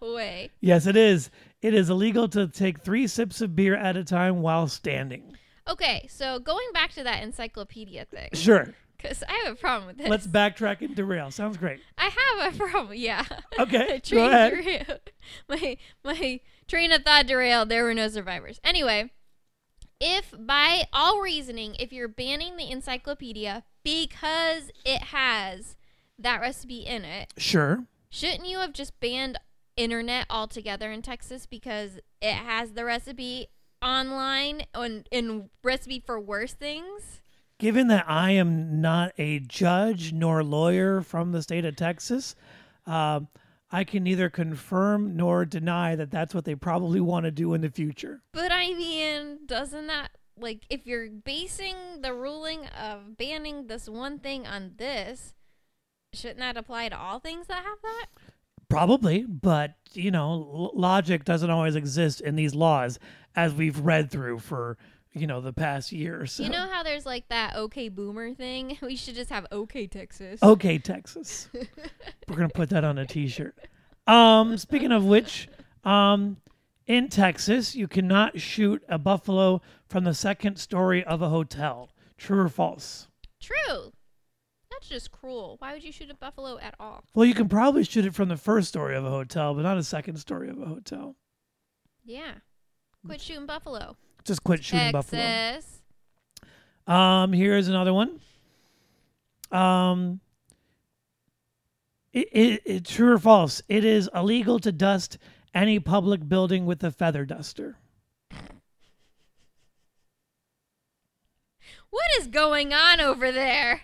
No 0.00 0.14
way. 0.14 0.50
Yes, 0.60 0.86
it 0.86 0.96
is. 0.96 1.30
It 1.60 1.74
is 1.74 1.90
illegal 1.90 2.28
to 2.28 2.46
take 2.46 2.82
three 2.82 3.06
sips 3.06 3.40
of 3.40 3.56
beer 3.56 3.74
at 3.74 3.96
a 3.96 4.04
time 4.04 4.42
while 4.42 4.68
standing. 4.68 5.36
Okay, 5.66 6.06
so 6.10 6.38
going 6.38 6.66
back 6.72 6.92
to 6.92 7.02
that 7.02 7.22
encyclopedia 7.22 8.04
thing, 8.04 8.28
Sure. 8.34 8.72
Because 9.04 9.22
I 9.28 9.42
have 9.44 9.52
a 9.52 9.56
problem 9.56 9.86
with 9.86 9.98
this. 9.98 10.08
Let's 10.08 10.26
backtrack 10.26 10.80
and 10.80 10.96
derail. 10.96 11.30
Sounds 11.30 11.56
great. 11.56 11.80
I 11.98 12.10
have 12.38 12.54
a 12.54 12.58
problem. 12.58 12.96
Yeah. 12.98 13.24
Okay, 13.58 13.78
My 13.88 13.92
go 13.94 13.98
train 14.00 14.30
ahead. 14.30 14.50
derailed. 14.52 15.00
My 15.48 15.76
my 16.02 16.40
train 16.66 16.90
of 16.92 17.02
thought 17.02 17.26
derailed. 17.26 17.68
There 17.68 17.84
were 17.84 17.94
no 17.94 18.08
survivors. 18.08 18.60
Anyway, 18.64 19.10
if 20.00 20.32
by 20.38 20.84
all 20.92 21.20
reasoning, 21.20 21.76
if 21.78 21.92
you're 21.92 22.08
banning 22.08 22.56
the 22.56 22.70
encyclopedia 22.70 23.62
because 23.84 24.70
it 24.84 25.02
has 25.04 25.76
that 26.18 26.40
recipe 26.40 26.80
in 26.80 27.04
it, 27.04 27.32
Sure. 27.38 27.84
shouldn't 28.10 28.46
you 28.46 28.58
have 28.58 28.72
just 28.72 28.98
banned 29.00 29.38
internet 29.76 30.26
altogether 30.30 30.90
in 30.92 31.02
Texas 31.02 31.46
because 31.46 31.98
it 32.22 32.34
has 32.34 32.72
the 32.72 32.84
recipe 32.84 33.48
online 33.82 34.62
on 34.74 35.04
in 35.10 35.50
recipe 35.62 36.00
for 36.04 36.18
worse 36.20 36.52
things? 36.54 37.20
Given 37.58 37.88
that 37.88 38.04
I 38.08 38.32
am 38.32 38.80
not 38.80 39.12
a 39.16 39.38
judge 39.38 40.12
nor 40.12 40.42
lawyer 40.42 41.00
from 41.00 41.32
the 41.32 41.42
state 41.42 41.64
of 41.64 41.76
Texas, 41.76 42.34
um, 42.84 43.28
I 43.70 43.84
can 43.84 44.04
neither 44.04 44.28
confirm 44.28 45.16
nor 45.16 45.44
deny 45.44 45.96
that 45.96 46.10
that's 46.10 46.34
what 46.34 46.44
they 46.44 46.54
probably 46.54 47.00
want 47.00 47.24
to 47.24 47.30
do 47.30 47.54
in 47.54 47.60
the 47.60 47.70
future. 47.70 48.22
But 48.32 48.52
I 48.52 48.74
mean, 48.74 49.40
doesn't 49.46 49.86
that 49.86 50.10
like 50.38 50.64
if 50.68 50.86
you're 50.86 51.10
basing 51.10 51.74
the 52.00 52.12
ruling 52.12 52.66
of 52.66 53.16
banning 53.16 53.66
this 53.66 53.88
one 53.88 54.18
thing 54.18 54.46
on 54.46 54.72
this, 54.76 55.34
shouldn't 56.12 56.40
that 56.40 56.56
apply 56.56 56.88
to 56.88 56.98
all 56.98 57.20
things 57.20 57.46
that 57.46 57.64
have 57.64 57.78
that? 57.82 58.06
Probably, 58.68 59.24
but 59.24 59.74
you 59.92 60.10
know, 60.10 60.32
l- 60.32 60.70
logic 60.74 61.24
doesn't 61.24 61.50
always 61.50 61.76
exist 61.76 62.20
in 62.20 62.36
these 62.36 62.54
laws, 62.54 62.98
as 63.36 63.54
we've 63.54 63.78
read 63.78 64.10
through 64.10 64.40
for 64.40 64.76
you 65.14 65.26
know 65.26 65.40
the 65.40 65.52
past 65.52 65.92
year 65.92 66.20
or 66.20 66.26
so. 66.26 66.42
You 66.42 66.50
know 66.50 66.68
how 66.70 66.82
there's 66.82 67.06
like 67.06 67.28
that 67.28 67.56
OK 67.56 67.88
Boomer 67.88 68.34
thing? 68.34 68.78
We 68.82 68.96
should 68.96 69.14
just 69.14 69.30
have 69.30 69.46
OK 69.52 69.86
Texas. 69.86 70.42
okay, 70.42 70.78
Texas. 70.78 71.48
We're 72.28 72.36
gonna 72.36 72.48
put 72.48 72.70
that 72.70 72.84
on 72.84 72.98
a 72.98 73.06
T-shirt. 73.06 73.56
Um, 74.06 74.58
speaking 74.58 74.92
of 74.92 75.04
which, 75.04 75.48
um, 75.84 76.36
in 76.86 77.08
Texas, 77.08 77.74
you 77.74 77.88
cannot 77.88 78.40
shoot 78.40 78.82
a 78.88 78.98
buffalo 78.98 79.62
from 79.88 80.04
the 80.04 80.12
second 80.14 80.58
story 80.58 81.02
of 81.04 81.22
a 81.22 81.28
hotel. 81.30 81.90
True 82.18 82.40
or 82.40 82.48
false? 82.48 83.08
True. 83.40 83.92
That's 84.70 84.88
just 84.88 85.10
cruel. 85.10 85.56
Why 85.60 85.72
would 85.72 85.82
you 85.84 85.92
shoot 85.92 86.10
a 86.10 86.14
buffalo 86.14 86.58
at 86.58 86.74
all? 86.78 87.04
Well, 87.14 87.24
you 87.24 87.34
can 87.34 87.48
probably 87.48 87.84
shoot 87.84 88.04
it 88.04 88.14
from 88.14 88.28
the 88.28 88.36
first 88.36 88.68
story 88.68 88.96
of 88.96 89.04
a 89.04 89.10
hotel, 89.10 89.54
but 89.54 89.62
not 89.62 89.78
a 89.78 89.82
second 89.82 90.16
story 90.16 90.50
of 90.50 90.60
a 90.60 90.66
hotel. 90.66 91.16
Yeah. 92.04 92.34
Quit 93.06 93.20
shooting 93.20 93.46
buffalo. 93.46 93.96
Just 94.24 94.42
quit 94.44 94.64
shooting 94.64 94.92
buffalo. 94.92 95.20
Texas. 95.20 95.82
Um, 96.86 97.32
here's 97.32 97.68
another 97.68 97.92
one. 97.92 98.20
Um, 99.50 100.20
it, 102.12 102.28
it, 102.32 102.62
it 102.64 102.84
true 102.84 103.12
or 103.12 103.18
false? 103.18 103.62
It 103.68 103.84
is 103.84 104.08
illegal 104.14 104.58
to 104.60 104.72
dust 104.72 105.18
any 105.54 105.78
public 105.78 106.28
building 106.28 106.66
with 106.66 106.82
a 106.82 106.90
feather 106.90 107.24
duster. 107.24 107.76
What 111.90 112.06
is 112.18 112.26
going 112.26 112.72
on 112.72 113.00
over 113.00 113.30
there? 113.30 113.82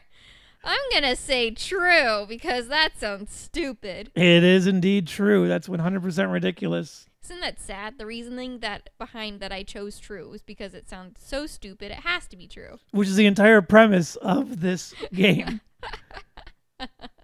I'm 0.64 0.80
going 0.90 1.04
to 1.04 1.16
say 1.16 1.50
true 1.52 2.26
because 2.28 2.68
that 2.68 2.98
sounds 2.98 3.32
stupid. 3.32 4.10
It 4.14 4.44
is 4.44 4.66
indeed 4.66 5.06
true. 5.06 5.48
That's 5.48 5.68
100% 5.68 6.32
ridiculous. 6.32 7.06
Isn't 7.24 7.40
that 7.40 7.60
sad? 7.60 7.98
The 7.98 8.06
reasoning 8.06 8.60
that 8.60 8.90
behind 8.98 9.40
that 9.40 9.52
I 9.52 9.62
chose 9.62 9.98
true 9.98 10.28
was 10.30 10.42
because 10.42 10.74
it 10.74 10.88
sounds 10.88 11.20
so 11.22 11.46
stupid. 11.46 11.92
It 11.92 11.98
has 12.00 12.26
to 12.28 12.36
be 12.36 12.48
true. 12.48 12.78
Which 12.92 13.08
is 13.08 13.16
the 13.16 13.26
entire 13.26 13.62
premise 13.62 14.16
of 14.16 14.60
this 14.60 14.94
game. 15.12 15.60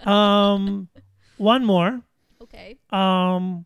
um, 0.04 0.88
one 1.38 1.64
more. 1.64 2.02
Okay. 2.42 2.78
Um, 2.90 3.64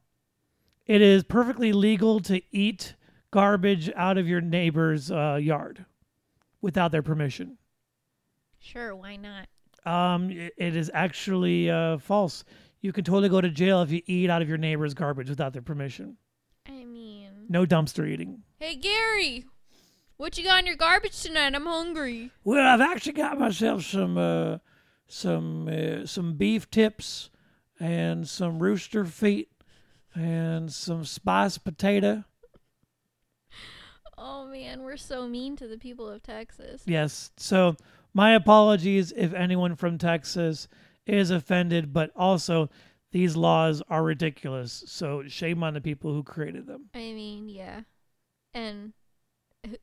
it 0.86 1.02
is 1.02 1.24
perfectly 1.24 1.72
legal 1.72 2.20
to 2.20 2.40
eat 2.52 2.94
garbage 3.32 3.90
out 3.94 4.16
of 4.16 4.26
your 4.28 4.40
neighbor's 4.40 5.10
uh, 5.10 5.38
yard 5.40 5.84
without 6.62 6.92
their 6.92 7.02
permission. 7.02 7.58
Sure, 8.58 8.94
why 8.94 9.16
not? 9.16 9.46
Um, 9.84 10.30
it, 10.30 10.52
it 10.56 10.76
is 10.76 10.90
actually 10.94 11.70
uh, 11.70 11.98
false. 11.98 12.44
You 12.80 12.92
can 12.92 13.04
totally 13.04 13.28
go 13.28 13.40
to 13.40 13.50
jail 13.50 13.82
if 13.82 13.90
you 13.90 14.00
eat 14.06 14.30
out 14.30 14.42
of 14.42 14.48
your 14.48 14.58
neighbor's 14.58 14.94
garbage 14.94 15.28
without 15.28 15.52
their 15.52 15.62
permission. 15.62 16.16
I 16.68 16.84
mean, 16.84 17.30
No 17.48 17.66
dumpster 17.66 18.08
eating. 18.08 18.42
hey 18.58 18.74
Gary, 18.76 19.44
what 20.16 20.38
you 20.38 20.44
got 20.44 20.60
in 20.60 20.66
your 20.66 20.76
garbage 20.76 21.20
tonight? 21.22 21.54
I'm 21.54 21.66
hungry. 21.66 22.30
Well, 22.44 22.66
I've 22.66 22.80
actually 22.80 23.12
got 23.12 23.38
myself 23.38 23.84
some 23.84 24.16
uh, 24.16 24.58
some 25.08 25.68
uh, 25.68 26.06
some 26.06 26.34
beef 26.34 26.70
tips 26.70 27.30
and 27.78 28.28
some 28.28 28.58
rooster 28.60 29.04
feet 29.04 29.48
and 30.14 30.72
some 30.72 31.04
spiced 31.04 31.64
potato. 31.64 32.24
Oh 34.18 34.46
man, 34.46 34.82
we're 34.82 34.96
so 34.98 35.26
mean 35.26 35.56
to 35.56 35.66
the 35.66 35.78
people 35.78 36.08
of 36.08 36.22
Texas. 36.22 36.82
Yes. 36.86 37.30
So 37.36 37.76
my 38.12 38.32
apologies 38.34 39.12
if 39.16 39.32
anyone 39.32 39.76
from 39.76 39.96
Texas 39.98 40.68
is 41.10 41.30
offended, 41.30 41.92
but 41.92 42.10
also 42.16 42.70
these 43.12 43.36
laws 43.36 43.82
are 43.88 44.02
ridiculous. 44.02 44.84
So 44.86 45.24
shame 45.26 45.62
on 45.62 45.74
the 45.74 45.80
people 45.80 46.12
who 46.12 46.22
created 46.22 46.66
them. 46.66 46.86
I 46.94 47.12
mean, 47.12 47.48
yeah. 47.48 47.82
And 48.54 48.92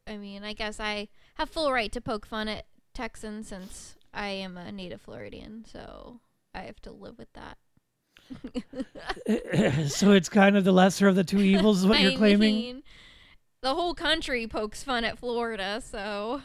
I 0.07 0.17
mean, 0.17 0.43
I 0.43 0.53
guess 0.53 0.79
I 0.79 1.09
have 1.35 1.49
full 1.49 1.71
right 1.71 1.91
to 1.91 2.01
poke 2.01 2.25
fun 2.25 2.47
at 2.47 2.65
Texans 2.93 3.49
since 3.49 3.95
I 4.13 4.29
am 4.29 4.57
a 4.57 4.71
native 4.71 5.01
Floridian, 5.01 5.65
so 5.71 6.21
I 6.53 6.61
have 6.61 6.81
to 6.81 6.91
live 6.91 7.17
with 7.17 7.31
that. 7.33 7.57
so 9.89 10.11
it's 10.11 10.29
kind 10.29 10.57
of 10.57 10.63
the 10.63 10.71
lesser 10.71 11.07
of 11.07 11.15
the 11.15 11.23
two 11.23 11.39
evils, 11.39 11.79
is 11.79 11.85
what 11.85 11.99
you're 12.01 12.17
claiming. 12.17 12.55
mean, 12.55 12.83
the 13.61 13.75
whole 13.75 13.93
country 13.93 14.47
pokes 14.47 14.83
fun 14.83 15.03
at 15.03 15.19
Florida, 15.19 15.81
so 15.83 16.41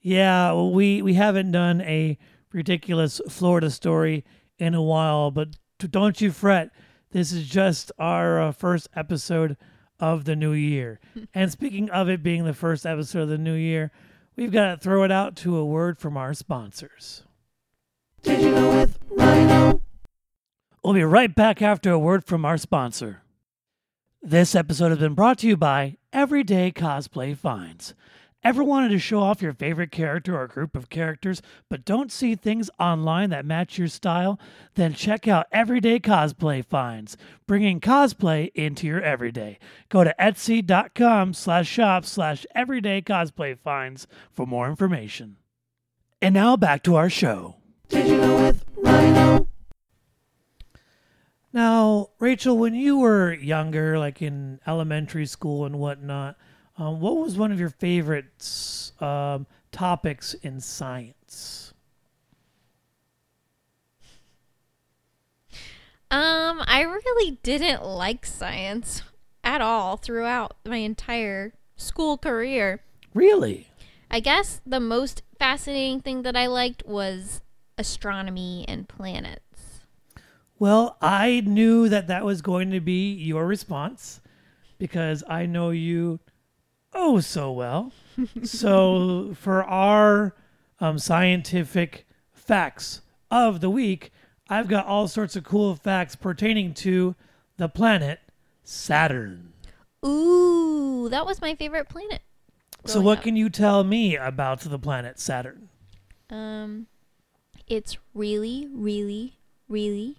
Yeah, 0.00 0.52
well, 0.52 0.72
we 0.72 1.02
we 1.02 1.14
haven't 1.14 1.50
done 1.50 1.80
a 1.82 2.16
ridiculous 2.52 3.20
Florida 3.28 3.70
story 3.70 4.24
in 4.58 4.74
a 4.74 4.82
while, 4.82 5.30
but 5.30 5.56
don't 5.78 6.20
you 6.20 6.30
fret. 6.30 6.70
This 7.12 7.32
is 7.32 7.48
just 7.48 7.90
our 7.98 8.40
uh, 8.40 8.52
first 8.52 8.88
episode 8.94 9.56
of 9.98 10.24
the 10.24 10.36
new 10.36 10.52
year. 10.52 11.00
and 11.34 11.50
speaking 11.50 11.90
of 11.90 12.08
it 12.08 12.22
being 12.22 12.44
the 12.44 12.54
first 12.54 12.86
episode 12.86 13.22
of 13.22 13.28
the 13.28 13.38
new 13.38 13.54
year, 13.54 13.90
we've 14.36 14.52
got 14.52 14.70
to 14.70 14.76
throw 14.76 15.02
it 15.02 15.10
out 15.10 15.36
to 15.36 15.56
a 15.56 15.64
word 15.64 15.98
from 15.98 16.16
our 16.16 16.34
sponsors. 16.34 17.24
Did 18.22 18.42
you 18.42 18.50
know 18.52 18.70
with 18.70 18.98
Ryan 19.10 19.50
O? 19.50 19.80
We'll 20.84 20.94
be 20.94 21.04
right 21.04 21.34
back 21.34 21.60
after 21.60 21.90
a 21.90 21.98
word 21.98 22.24
from 22.24 22.44
our 22.44 22.56
sponsor. 22.56 23.22
This 24.22 24.54
episode 24.54 24.90
has 24.90 24.98
been 24.98 25.14
brought 25.14 25.38
to 25.38 25.46
you 25.46 25.56
by 25.56 25.96
Everyday 26.12 26.72
Cosplay 26.72 27.36
Finds. 27.36 27.94
Ever 28.42 28.64
wanted 28.64 28.88
to 28.88 28.98
show 28.98 29.20
off 29.20 29.42
your 29.42 29.52
favorite 29.52 29.92
character 29.92 30.34
or 30.34 30.46
group 30.46 30.74
of 30.74 30.88
characters, 30.88 31.42
but 31.68 31.84
don't 31.84 32.10
see 32.10 32.34
things 32.34 32.70
online 32.80 33.28
that 33.28 33.44
match 33.44 33.76
your 33.76 33.88
style? 33.88 34.40
Then 34.76 34.94
check 34.94 35.28
out 35.28 35.46
Everyday 35.52 36.00
Cosplay 36.00 36.64
Finds, 36.64 37.18
bringing 37.46 37.80
cosplay 37.80 38.50
into 38.54 38.86
your 38.86 39.02
everyday. 39.02 39.58
Go 39.90 40.04
to 40.04 40.14
etsy.com 40.18 41.34
slash 41.34 41.68
shop 41.68 42.06
slash 42.06 42.46
everyday 42.54 43.02
cosplay 43.02 43.58
finds 43.58 44.06
for 44.32 44.46
more 44.46 44.70
information. 44.70 45.36
And 46.22 46.32
now 46.32 46.56
back 46.56 46.82
to 46.84 46.96
our 46.96 47.10
show. 47.10 47.56
Did 47.88 48.06
you 48.06 48.16
know 48.16 48.36
with 48.42 48.64
Ryan 48.74 49.16
O? 49.18 49.48
Now, 51.52 52.08
Rachel, 52.18 52.56
when 52.56 52.74
you 52.74 53.00
were 53.00 53.34
younger, 53.34 53.98
like 53.98 54.22
in 54.22 54.60
elementary 54.66 55.26
school 55.26 55.66
and 55.66 55.78
whatnot, 55.78 56.36
um, 56.80 57.00
what 57.00 57.16
was 57.18 57.36
one 57.36 57.52
of 57.52 57.60
your 57.60 57.68
favorite 57.68 58.92
um, 59.00 59.46
topics 59.70 60.34
in 60.34 60.60
science? 60.60 61.74
um 66.12 66.60
I 66.66 66.80
really 66.82 67.38
didn't 67.44 67.84
like 67.84 68.26
science 68.26 69.02
at 69.44 69.60
all 69.60 69.96
throughout 69.96 70.56
my 70.66 70.78
entire 70.78 71.52
school 71.76 72.18
career. 72.18 72.80
Really? 73.14 73.68
I 74.10 74.18
guess 74.18 74.60
the 74.66 74.80
most 74.80 75.22
fascinating 75.38 76.00
thing 76.00 76.22
that 76.22 76.36
I 76.36 76.46
liked 76.46 76.84
was 76.84 77.42
astronomy 77.78 78.64
and 78.66 78.88
planets. 78.88 79.82
Well, 80.58 80.96
I 81.00 81.42
knew 81.46 81.88
that 81.88 82.08
that 82.08 82.24
was 82.24 82.42
going 82.42 82.70
to 82.72 82.80
be 82.80 83.12
your 83.12 83.46
response 83.46 84.20
because 84.78 85.22
I 85.28 85.46
know 85.46 85.70
you 85.70 86.18
oh 86.92 87.20
so 87.20 87.52
well. 87.52 87.92
so, 88.42 89.34
for 89.38 89.64
our 89.64 90.34
um, 90.80 90.98
scientific 90.98 92.06
facts 92.32 93.02
of 93.30 93.60
the 93.60 93.70
week, 93.70 94.12
I've 94.48 94.68
got 94.68 94.86
all 94.86 95.08
sorts 95.08 95.36
of 95.36 95.44
cool 95.44 95.74
facts 95.76 96.16
pertaining 96.16 96.74
to 96.74 97.14
the 97.56 97.68
planet 97.68 98.20
Saturn. 98.64 99.52
Ooh, 100.04 101.08
that 101.10 101.26
was 101.26 101.40
my 101.40 101.54
favorite 101.54 101.88
planet. 101.88 102.22
So, 102.86 103.00
what 103.00 103.18
up. 103.18 103.24
can 103.24 103.36
you 103.36 103.50
tell 103.50 103.84
me 103.84 104.16
about 104.16 104.60
the 104.60 104.78
planet 104.78 105.20
Saturn? 105.20 105.68
Um, 106.30 106.86
it's 107.66 107.98
really, 108.14 108.68
really, 108.72 109.38
really, 109.68 110.16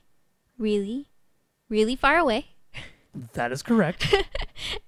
really, 0.58 1.08
really 1.70 1.96
far 1.96 2.18
away. 2.18 2.48
That 3.34 3.52
is 3.52 3.62
correct. 3.62 4.14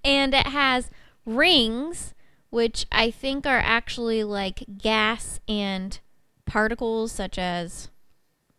And 0.05 0.33
it 0.33 0.47
has 0.47 0.89
rings, 1.25 2.13
which 2.49 2.85
I 2.91 3.11
think 3.11 3.45
are 3.45 3.59
actually 3.59 4.23
like 4.23 4.63
gas 4.77 5.39
and 5.47 5.99
particles, 6.45 7.11
such 7.11 7.37
as 7.37 7.89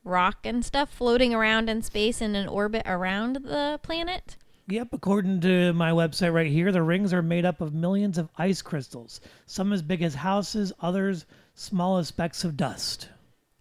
rock 0.03 0.39
and 0.45 0.65
stuff, 0.65 0.91
floating 0.91 1.35
around 1.35 1.69
in 1.69 1.83
space 1.83 2.21
in 2.21 2.35
an 2.35 2.49
orbit 2.49 2.83
around 2.87 3.37
the 3.45 3.81
planet. 3.83 4.37
Yep, 4.67 4.89
according 4.93 5.41
to 5.43 5.75
my 5.75 5.91
website 5.91 6.33
right 6.33 6.51
here, 6.51 6.73
the 6.73 6.83
rings 6.83 7.13
are 7.13 7.23
made 7.23 7.45
up 7.45 7.61
of 7.61 7.75
millions 7.75 8.17
of 8.17 8.31
ice 8.39 8.63
crystals, 8.63 9.21
some 9.47 9.73
as 9.73 9.83
big 9.83 10.03
as 10.03 10.15
houses, 10.15 10.73
others 10.81 11.27
small 11.55 11.99
as 11.99 12.09
specks 12.09 12.45
of 12.45 12.57
dust. 12.57 13.09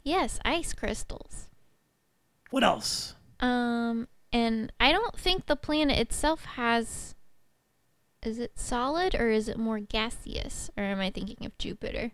Yes, 0.04 0.40
ice 0.46 0.74
crystals. 0.74 1.50
What 2.52 2.64
else? 2.64 3.16
Um, 3.42 4.08
and 4.32 4.72
I 4.80 4.92
don't 4.92 5.18
think 5.18 5.46
the 5.46 5.56
planet 5.58 5.98
itself 5.98 6.46
has 6.46 7.16
is 8.26 8.40
it 8.40 8.54
solid 8.58 9.16
or 9.16 9.30
is 9.30 9.48
it 9.48 9.58
more 9.58 9.80
gaseous? 9.80 10.70
Or 10.78 10.84
am 10.84 11.00
I 11.00 11.10
thinking 11.10 11.46
of 11.46 11.58
Jupiter? 11.58 12.12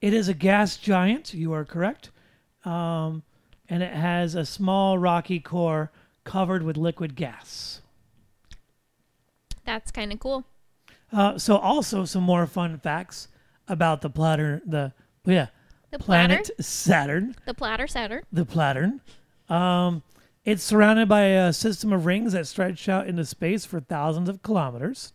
It 0.00 0.12
is 0.14 0.28
a 0.28 0.34
gas 0.34 0.76
giant. 0.76 1.34
You 1.34 1.52
are 1.52 1.64
correct. 1.64 2.10
Um, 2.64 3.22
and 3.68 3.82
it 3.82 3.92
has 3.92 4.34
a 4.34 4.44
small 4.44 4.98
rocky 4.98 5.40
core 5.40 5.90
covered 6.24 6.62
with 6.62 6.76
liquid 6.76 7.14
gas. 7.16 7.80
That's 9.64 9.90
kind 9.90 10.12
of 10.12 10.20
cool. 10.20 10.44
Uh, 11.12 11.38
so 11.38 11.56
also 11.56 12.04
some 12.04 12.22
more 12.22 12.46
fun 12.46 12.78
facts 12.78 13.28
about 13.68 14.00
the 14.00 14.10
platter. 14.10 14.62
The 14.64 14.92
yeah, 15.24 15.48
The 15.90 15.98
planet 15.98 16.46
platter, 16.46 16.62
Saturn. 16.62 17.36
the 17.46 17.54
platter 17.54 17.86
Saturn. 17.86 18.22
The 18.32 18.44
platter. 18.44 18.92
Um, 19.48 20.02
it's 20.46 20.62
surrounded 20.62 21.08
by 21.08 21.22
a 21.22 21.52
system 21.52 21.92
of 21.92 22.06
rings 22.06 22.32
that 22.32 22.46
stretch 22.46 22.88
out 22.88 23.08
into 23.08 23.24
space 23.24 23.66
for 23.66 23.80
thousands 23.80 24.28
of 24.28 24.44
kilometers. 24.44 25.12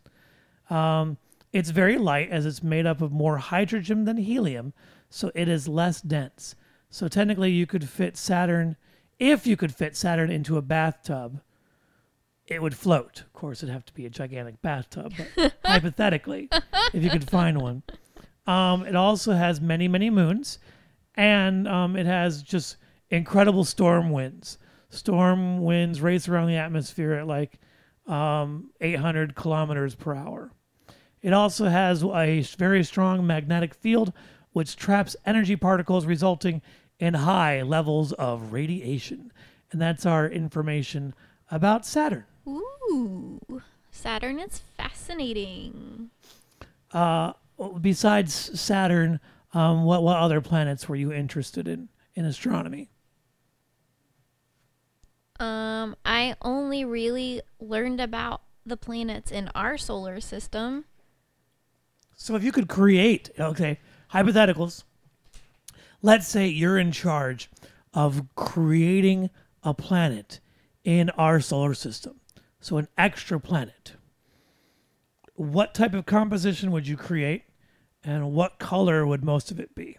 Um, 0.69 1.17
it's 1.53 1.69
very 1.69 1.97
light 1.97 2.29
as 2.29 2.45
it's 2.45 2.61
made 2.61 2.85
up 2.85 3.01
of 3.01 3.13
more 3.13 3.37
hydrogen 3.37 4.03
than 4.03 4.17
helium, 4.17 4.73
so 5.09 5.31
it 5.33 5.47
is 5.47 5.69
less 5.69 6.01
dense. 6.01 6.55
So 6.89 7.07
technically, 7.07 7.49
you 7.51 7.65
could 7.65 7.87
fit 7.87 8.17
Saturn, 8.17 8.75
if 9.19 9.47
you 9.47 9.55
could 9.55 9.73
fit 9.73 9.95
Saturn 9.95 10.29
into 10.29 10.57
a 10.57 10.61
bathtub, 10.61 11.39
it 12.45 12.61
would 12.61 12.75
float. 12.75 13.21
Of 13.21 13.31
course, 13.31 13.63
it'd 13.63 13.73
have 13.73 13.85
to 13.85 13.93
be 13.93 14.05
a 14.05 14.09
gigantic 14.09 14.61
bathtub, 14.61 15.13
but 15.17 15.53
hypothetically, 15.65 16.49
if 16.93 17.01
you 17.01 17.09
could 17.09 17.29
find 17.29 17.61
one. 17.61 17.83
Um, 18.47 18.85
it 18.85 18.97
also 18.97 19.31
has 19.31 19.61
many, 19.61 19.87
many 19.87 20.09
moons, 20.09 20.59
and 21.15 21.69
um, 21.69 21.95
it 21.95 22.05
has 22.05 22.43
just 22.43 22.75
incredible 23.09 23.63
storm 23.63 24.09
winds. 24.09 24.57
Storm 24.91 25.61
winds 25.61 26.01
race 26.01 26.27
around 26.27 26.47
the 26.47 26.57
atmosphere 26.57 27.13
at 27.13 27.25
like 27.27 27.59
um, 28.07 28.69
800 28.81 29.35
kilometers 29.35 29.95
per 29.95 30.13
hour. 30.13 30.51
It 31.21 31.33
also 31.33 31.65
has 31.65 32.03
a 32.03 32.41
very 32.57 32.83
strong 32.83 33.25
magnetic 33.25 33.73
field, 33.73 34.11
which 34.53 34.75
traps 34.75 35.15
energy 35.25 35.55
particles, 35.55 36.05
resulting 36.05 36.61
in 36.99 37.13
high 37.13 37.61
levels 37.61 38.11
of 38.13 38.51
radiation. 38.51 39.31
And 39.71 39.81
that's 39.81 40.05
our 40.05 40.27
information 40.27 41.13
about 41.49 41.85
Saturn. 41.85 42.25
Ooh, 42.47 43.39
Saturn 43.91 44.39
is 44.39 44.59
fascinating. 44.77 46.09
Uh, 46.91 47.33
besides 47.79 48.59
Saturn, 48.59 49.19
um, 49.53 49.83
what 49.83 50.03
what 50.03 50.17
other 50.17 50.41
planets 50.41 50.89
were 50.89 50.95
you 50.95 51.13
interested 51.13 51.67
in 51.67 51.89
in 52.13 52.25
astronomy? 52.25 52.89
Um, 55.41 55.95
I 56.05 56.35
only 56.43 56.85
really 56.85 57.41
learned 57.59 57.99
about 57.99 58.43
the 58.63 58.77
planets 58.77 59.31
in 59.31 59.49
our 59.55 59.75
solar 59.75 60.21
system. 60.21 60.85
So 62.15 62.35
if 62.35 62.43
you 62.43 62.51
could 62.51 62.67
create, 62.67 63.31
okay, 63.39 63.79
hypotheticals. 64.13 64.83
Let's 66.03 66.27
say 66.27 66.47
you're 66.47 66.77
in 66.77 66.91
charge 66.91 67.49
of 67.91 68.27
creating 68.35 69.31
a 69.63 69.73
planet 69.73 70.39
in 70.83 71.09
our 71.11 71.39
solar 71.39 71.73
system. 71.73 72.19
So 72.59 72.77
an 72.77 72.87
extra 72.95 73.39
planet. 73.39 73.93
What 75.33 75.73
type 75.73 75.95
of 75.95 76.05
composition 76.05 76.69
would 76.71 76.87
you 76.87 76.97
create 76.97 77.45
and 78.03 78.33
what 78.33 78.59
color 78.59 79.07
would 79.07 79.23
most 79.23 79.49
of 79.49 79.59
it 79.59 79.73
be? 79.73 79.97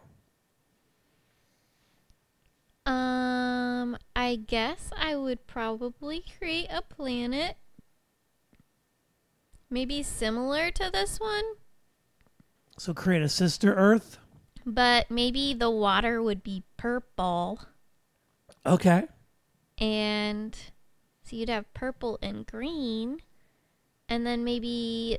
Um, 2.84 3.96
I 4.16 4.36
guess 4.36 4.90
I 4.96 5.14
would 5.16 5.46
probably 5.46 6.24
create 6.38 6.68
a 6.70 6.82
planet 6.82 7.56
maybe 9.70 10.02
similar 10.02 10.70
to 10.72 10.90
this 10.92 11.18
one, 11.20 11.44
So 12.78 12.92
create 12.92 13.22
a 13.22 13.28
sister 13.28 13.72
Earth. 13.74 14.18
but 14.66 15.10
maybe 15.10 15.54
the 15.54 15.70
water 15.70 16.22
would 16.22 16.42
be 16.42 16.62
purple 16.76 17.60
Okay. 18.66 19.04
and 19.78 20.54
so 21.24 21.36
you'd 21.36 21.48
have 21.48 21.72
purple 21.72 22.18
and 22.20 22.44
green 22.46 23.18
and 24.08 24.26
then 24.26 24.44
maybe 24.44 25.18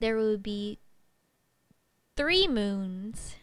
there 0.00 0.16
would 0.18 0.42
be 0.42 0.78
three 2.16 2.46
moons. 2.46 3.34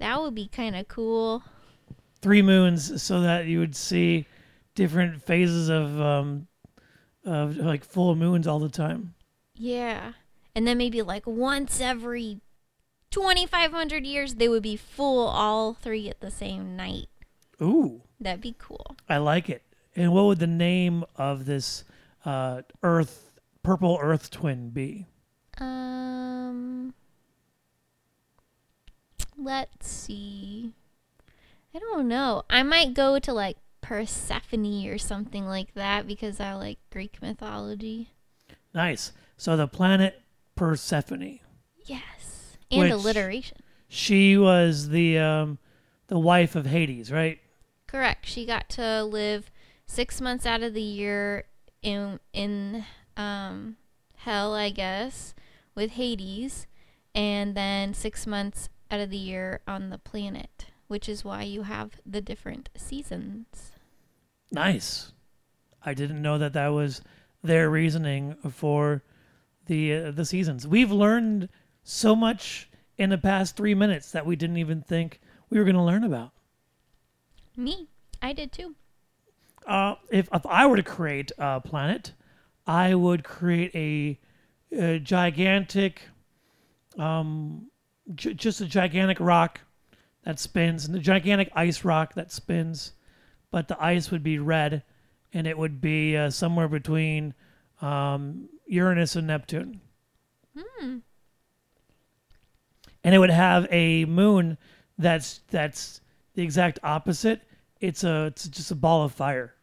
That 0.00 0.20
would 0.20 0.34
be 0.34 0.48
kind 0.48 0.74
of 0.74 0.88
cool. 0.88 1.44
Three 2.22 2.42
moons 2.42 3.02
so 3.02 3.20
that 3.20 3.46
you 3.46 3.60
would 3.60 3.76
see 3.76 4.26
different 4.74 5.22
phases 5.22 5.68
of 5.68 6.00
um 6.00 6.48
of 7.24 7.56
like 7.58 7.84
full 7.84 8.16
moons 8.16 8.46
all 8.46 8.58
the 8.58 8.68
time. 8.70 9.14
Yeah. 9.54 10.12
And 10.54 10.66
then 10.66 10.78
maybe 10.78 11.02
like 11.02 11.26
once 11.26 11.80
every 11.80 12.40
2500 13.10 14.06
years 14.06 14.34
they 14.36 14.48
would 14.48 14.62
be 14.62 14.76
full 14.76 15.28
all 15.28 15.74
three 15.74 16.08
at 16.08 16.20
the 16.20 16.30
same 16.30 16.76
night. 16.76 17.08
Ooh. 17.60 18.02
That'd 18.18 18.40
be 18.40 18.56
cool. 18.58 18.96
I 19.08 19.18
like 19.18 19.50
it. 19.50 19.62
And 19.94 20.12
what 20.12 20.24
would 20.24 20.38
the 20.38 20.46
name 20.46 21.04
of 21.16 21.44
this 21.44 21.84
uh, 22.24 22.62
Earth, 22.82 23.38
purple 23.62 23.98
Earth 24.00 24.30
twin 24.30 24.70
be? 24.70 25.06
Um 25.58 26.94
Let's 29.42 29.88
see. 29.88 30.74
I 31.74 31.78
don't 31.78 32.08
know. 32.08 32.44
I 32.50 32.62
might 32.62 32.94
go 32.94 33.18
to 33.18 33.32
like 33.32 33.56
Persephone 33.80 34.86
or 34.88 34.98
something 34.98 35.46
like 35.46 35.74
that 35.74 36.06
because 36.06 36.40
I 36.40 36.54
like 36.54 36.78
Greek 36.90 37.22
mythology. 37.22 38.10
Nice. 38.74 39.12
So 39.36 39.56
the 39.56 39.66
planet 39.66 40.20
Persephone. 40.56 41.40
Yes. 41.86 42.58
And 42.70 42.92
alliteration. 42.92 43.58
She 43.88 44.36
was 44.36 44.90
the 44.90 45.18
um, 45.18 45.58
the 46.08 46.18
wife 46.18 46.54
of 46.54 46.66
Hades, 46.66 47.10
right? 47.10 47.40
Correct. 47.86 48.26
She 48.26 48.46
got 48.46 48.68
to 48.70 49.02
live 49.02 49.50
six 49.86 50.20
months 50.20 50.46
out 50.46 50.62
of 50.62 50.74
the 50.74 50.82
year 50.82 51.46
in 51.82 52.20
in 52.32 52.84
um, 53.16 53.76
hell, 54.16 54.54
I 54.54 54.70
guess, 54.70 55.34
with 55.74 55.92
Hades, 55.92 56.66
and 57.14 57.56
then 57.56 57.94
six 57.94 58.26
months 58.26 58.68
out 58.90 59.00
of 59.00 59.10
the 59.10 59.16
year 59.16 59.60
on 59.66 59.90
the 59.90 59.98
planet, 59.98 60.66
which 60.88 61.08
is 61.08 61.24
why 61.24 61.42
you 61.42 61.62
have 61.62 62.00
the 62.04 62.20
different 62.20 62.68
seasons. 62.76 63.72
Nice. 64.50 65.12
I 65.82 65.94
didn't 65.94 66.22
know 66.22 66.38
that 66.38 66.52
that 66.52 66.68
was 66.68 67.02
their 67.42 67.70
reasoning 67.70 68.36
for 68.50 69.02
the 69.66 69.94
uh, 69.94 70.10
the 70.10 70.24
seasons. 70.24 70.66
We've 70.66 70.90
learned 70.90 71.48
so 71.82 72.14
much 72.14 72.68
in 72.98 73.10
the 73.10 73.18
past 73.18 73.56
three 73.56 73.74
minutes 73.74 74.12
that 74.12 74.26
we 74.26 74.36
didn't 74.36 74.58
even 74.58 74.82
think 74.82 75.20
we 75.48 75.58
were 75.58 75.64
going 75.64 75.76
to 75.76 75.82
learn 75.82 76.04
about. 76.04 76.32
Me, 77.56 77.88
I 78.20 78.32
did 78.32 78.52
too. 78.52 78.74
Uh, 79.66 79.94
if 80.10 80.28
if 80.32 80.44
I 80.46 80.66
were 80.66 80.76
to 80.76 80.82
create 80.82 81.32
a 81.38 81.60
planet, 81.60 82.12
I 82.66 82.94
would 82.94 83.24
create 83.24 83.74
a, 83.74 84.18
a 84.76 84.98
gigantic, 84.98 86.02
um, 86.98 87.69
j- 88.14 88.34
just 88.34 88.60
a 88.60 88.66
gigantic 88.66 89.18
rock 89.20 89.60
that 90.24 90.38
spins, 90.38 90.84
and 90.84 90.94
the 90.94 90.98
gigantic 90.98 91.50
ice 91.54 91.84
rock 91.84 92.14
that 92.14 92.30
spins, 92.32 92.92
but 93.50 93.68
the 93.68 93.82
ice 93.82 94.10
would 94.10 94.22
be 94.22 94.38
red, 94.38 94.82
and 95.32 95.46
it 95.46 95.56
would 95.58 95.80
be 95.80 96.16
uh, 96.16 96.30
somewhere 96.30 96.68
between 96.68 97.34
um, 97.80 98.48
Uranus 98.66 99.16
and 99.16 99.26
Neptune, 99.26 99.80
Hmm. 100.56 100.98
and 103.02 103.14
it 103.14 103.18
would 103.18 103.30
have 103.30 103.66
a 103.70 104.04
moon 104.04 104.58
that's 104.98 105.40
that's 105.48 106.00
the 106.34 106.42
exact 106.42 106.78
opposite. 106.82 107.42
It's 107.80 108.04
a 108.04 108.26
it's 108.26 108.46
just 108.48 108.70
a 108.70 108.74
ball 108.74 109.04
of 109.04 109.12
fire. 109.12 109.54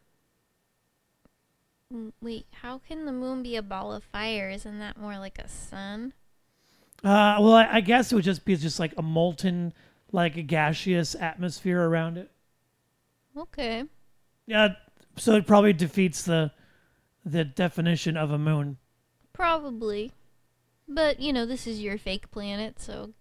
Mm, 1.94 2.12
Wait, 2.20 2.46
how 2.52 2.78
can 2.78 3.04
the 3.06 3.12
moon 3.12 3.42
be 3.42 3.56
a 3.56 3.62
ball 3.62 3.92
of 3.92 4.02
fire? 4.04 4.50
Isn't 4.50 4.78
that 4.80 4.98
more 4.98 5.18
like 5.18 5.38
a 5.38 5.48
sun? 5.48 6.12
Uh, 7.04 7.38
well, 7.40 7.52
I, 7.52 7.68
I 7.74 7.80
guess 7.80 8.10
it 8.10 8.14
would 8.16 8.24
just 8.24 8.44
be 8.44 8.56
just 8.56 8.80
like 8.80 8.92
a 8.96 9.02
molten, 9.02 9.72
like 10.12 10.36
a 10.36 10.42
gaseous 10.42 11.14
atmosphere 11.14 11.80
around 11.82 12.18
it. 12.18 12.30
Okay. 13.36 13.84
Yeah, 14.46 14.70
so 15.16 15.34
it 15.34 15.46
probably 15.46 15.72
defeats 15.72 16.22
the 16.22 16.50
the 17.24 17.44
definition 17.44 18.16
of 18.16 18.30
a 18.30 18.38
moon. 18.38 18.78
Probably. 19.32 20.12
But, 20.88 21.20
you 21.20 21.32
know, 21.32 21.44
this 21.44 21.66
is 21.66 21.80
your 21.80 21.98
fake 21.98 22.30
planet, 22.30 22.80
so 22.80 23.12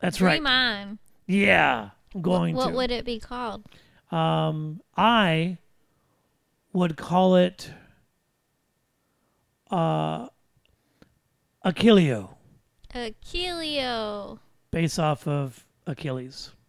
That's 0.00 0.20
right. 0.20 0.32
dream 0.32 0.46
on. 0.48 0.98
Yeah, 1.26 1.90
I'm 2.14 2.22
going 2.22 2.56
what 2.56 2.68
to. 2.70 2.74
would 2.74 2.90
it 2.90 3.04
be 3.04 3.20
called? 3.20 3.64
Um, 4.10 4.82
I 4.96 5.58
would 6.72 6.96
call 6.96 7.36
it 7.36 7.70
uh, 9.70 10.26
Achilleo, 11.64 12.30
Achilleo. 12.94 14.38
based 14.70 14.98
off 14.98 15.26
of 15.26 15.64
Achilles. 15.86 16.52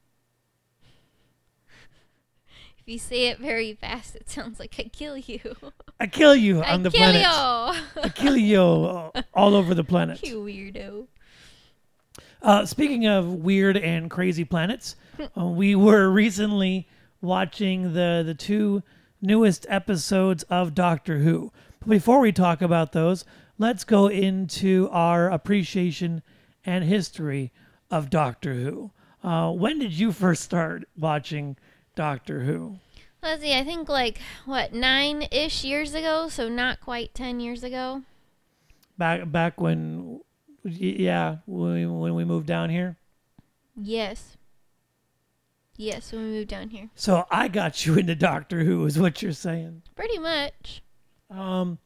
If 2.78 2.92
you 2.94 3.00
say 3.00 3.28
it 3.30 3.40
very 3.40 3.74
fast, 3.74 4.16
it 4.16 4.30
sounds 4.30 4.60
like 4.60 4.76
I 4.78 4.84
kill 4.84 5.18
you. 5.18 5.56
I 6.00 6.06
kill 6.06 6.36
you 6.36 6.62
on 6.62 6.84
the 6.84 6.92
planet. 6.92 7.26
I 7.26 8.10
kill 8.14 8.38
you 8.38 8.62
all 8.62 9.12
all 9.34 9.56
over 9.56 9.74
the 9.74 9.84
planet. 9.84 10.22
you 10.22 10.44
weirdo. 10.44 11.08
Uh, 12.44 12.64
speaking 12.68 13.08
of 13.08 13.28
weird 13.28 13.76
and 13.76 14.12
crazy 14.12 14.46
planets, 14.46 14.96
uh, 15.36 15.46
we 15.46 15.74
were 15.74 16.12
recently 16.12 16.88
watching 17.22 17.94
the 17.94 18.22
the 18.24 18.36
two 18.36 18.84
newest 19.20 19.66
episodes 19.68 20.44
of 20.44 20.76
Doctor 20.76 21.18
Who. 21.20 21.52
But 21.80 21.90
before 21.90 22.20
we 22.20 22.32
talk 22.32 22.62
about 22.62 22.92
those, 22.92 23.26
let's 23.58 23.84
go 23.84 24.08
into 24.08 24.90
our 24.92 25.30
appreciation 25.30 26.22
and 26.66 26.84
history 26.84 27.52
of 27.90 28.10
Doctor 28.10 28.54
Who. 28.56 28.92
Uh, 29.24 29.52
when 29.52 29.80
did 29.80 29.94
you 29.94 30.12
first 30.12 30.44
start 30.44 30.84
watching 30.98 31.58
Doctor 31.96 32.42
Who? 32.42 32.80
Let's 33.24 33.42
see. 33.42 33.56
I 33.56 33.64
think 33.64 33.90
like 33.90 34.20
what 34.46 34.74
nine 34.74 35.28
ish 35.32 35.64
years 35.64 35.94
ago, 35.94 36.30
so 36.30 36.48
not 36.48 36.80
quite 36.80 37.14
ten 37.14 37.40
years 37.40 37.64
ago. 37.64 38.04
Back 38.98 39.32
back 39.32 39.60
when, 39.60 40.22
yeah, 40.64 41.38
when 41.46 41.74
we, 41.74 41.86
when 41.86 42.16
we 42.16 42.24
moved 42.24 42.46
down 42.46 42.70
here. 42.70 42.98
Yes. 43.76 44.38
Yes, 45.78 46.14
when 46.14 46.24
we 46.24 46.30
moved 46.30 46.50
down 46.50 46.70
here. 46.70 46.90
So 46.96 47.26
I 47.30 47.48
got 47.50 47.86
you 47.86 47.96
into 47.98 48.16
Doctor 48.16 48.64
Who, 48.64 48.86
is 48.86 48.98
what 48.98 49.22
you're 49.22 49.34
saying. 49.34 49.82
Pretty 49.96 50.20
much. 50.20 50.82
Um, 51.30 51.80